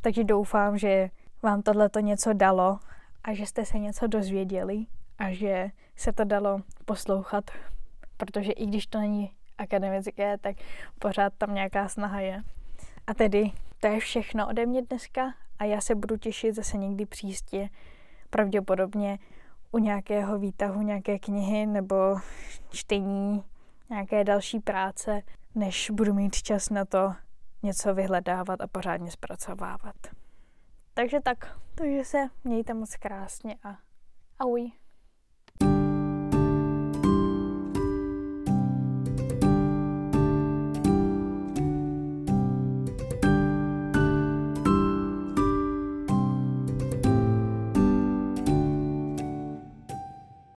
Takže 0.00 0.24
doufám, 0.24 0.78
že 0.78 1.10
vám 1.42 1.62
tohleto 1.62 2.00
něco 2.00 2.32
dalo 2.32 2.78
a 3.24 3.34
že 3.34 3.46
jste 3.46 3.64
se 3.64 3.78
něco 3.78 4.06
dozvěděli 4.06 4.86
a 5.18 5.32
že 5.32 5.70
se 5.96 6.12
to 6.12 6.24
dalo 6.24 6.60
poslouchat, 6.84 7.50
protože 8.16 8.52
i 8.52 8.66
když 8.66 8.86
to 8.86 8.98
není 8.98 9.32
akademické, 9.58 10.38
tak 10.38 10.56
pořád 10.98 11.32
tam 11.38 11.54
nějaká 11.54 11.88
snaha 11.88 12.20
je. 12.20 12.42
A 13.06 13.14
tedy 13.14 13.52
to 13.86 13.92
je 13.92 14.00
všechno 14.00 14.48
ode 14.48 14.66
mě 14.66 14.82
dneska 14.82 15.34
a 15.58 15.64
já 15.64 15.80
se 15.80 15.94
budu 15.94 16.16
těšit 16.16 16.54
zase 16.54 16.76
někdy 16.76 17.06
příště, 17.06 17.68
pravděpodobně 18.30 19.18
u 19.72 19.78
nějakého 19.78 20.38
výtahu 20.38 20.82
nějaké 20.82 21.18
knihy 21.18 21.66
nebo 21.66 21.96
čtení 22.70 23.44
nějaké 23.90 24.24
další 24.24 24.60
práce, 24.60 25.22
než 25.54 25.90
budu 25.90 26.14
mít 26.14 26.42
čas 26.42 26.70
na 26.70 26.84
to 26.84 27.12
něco 27.62 27.94
vyhledávat 27.94 28.60
a 28.60 28.66
pořádně 28.66 29.10
zpracovávat. 29.10 29.96
Takže 30.94 31.20
tak, 31.20 31.58
takže 31.74 32.04
se 32.04 32.18
mějte 32.44 32.74
moc 32.74 32.96
krásně 32.96 33.56
a 33.62 33.78
ahoj. 34.38 34.72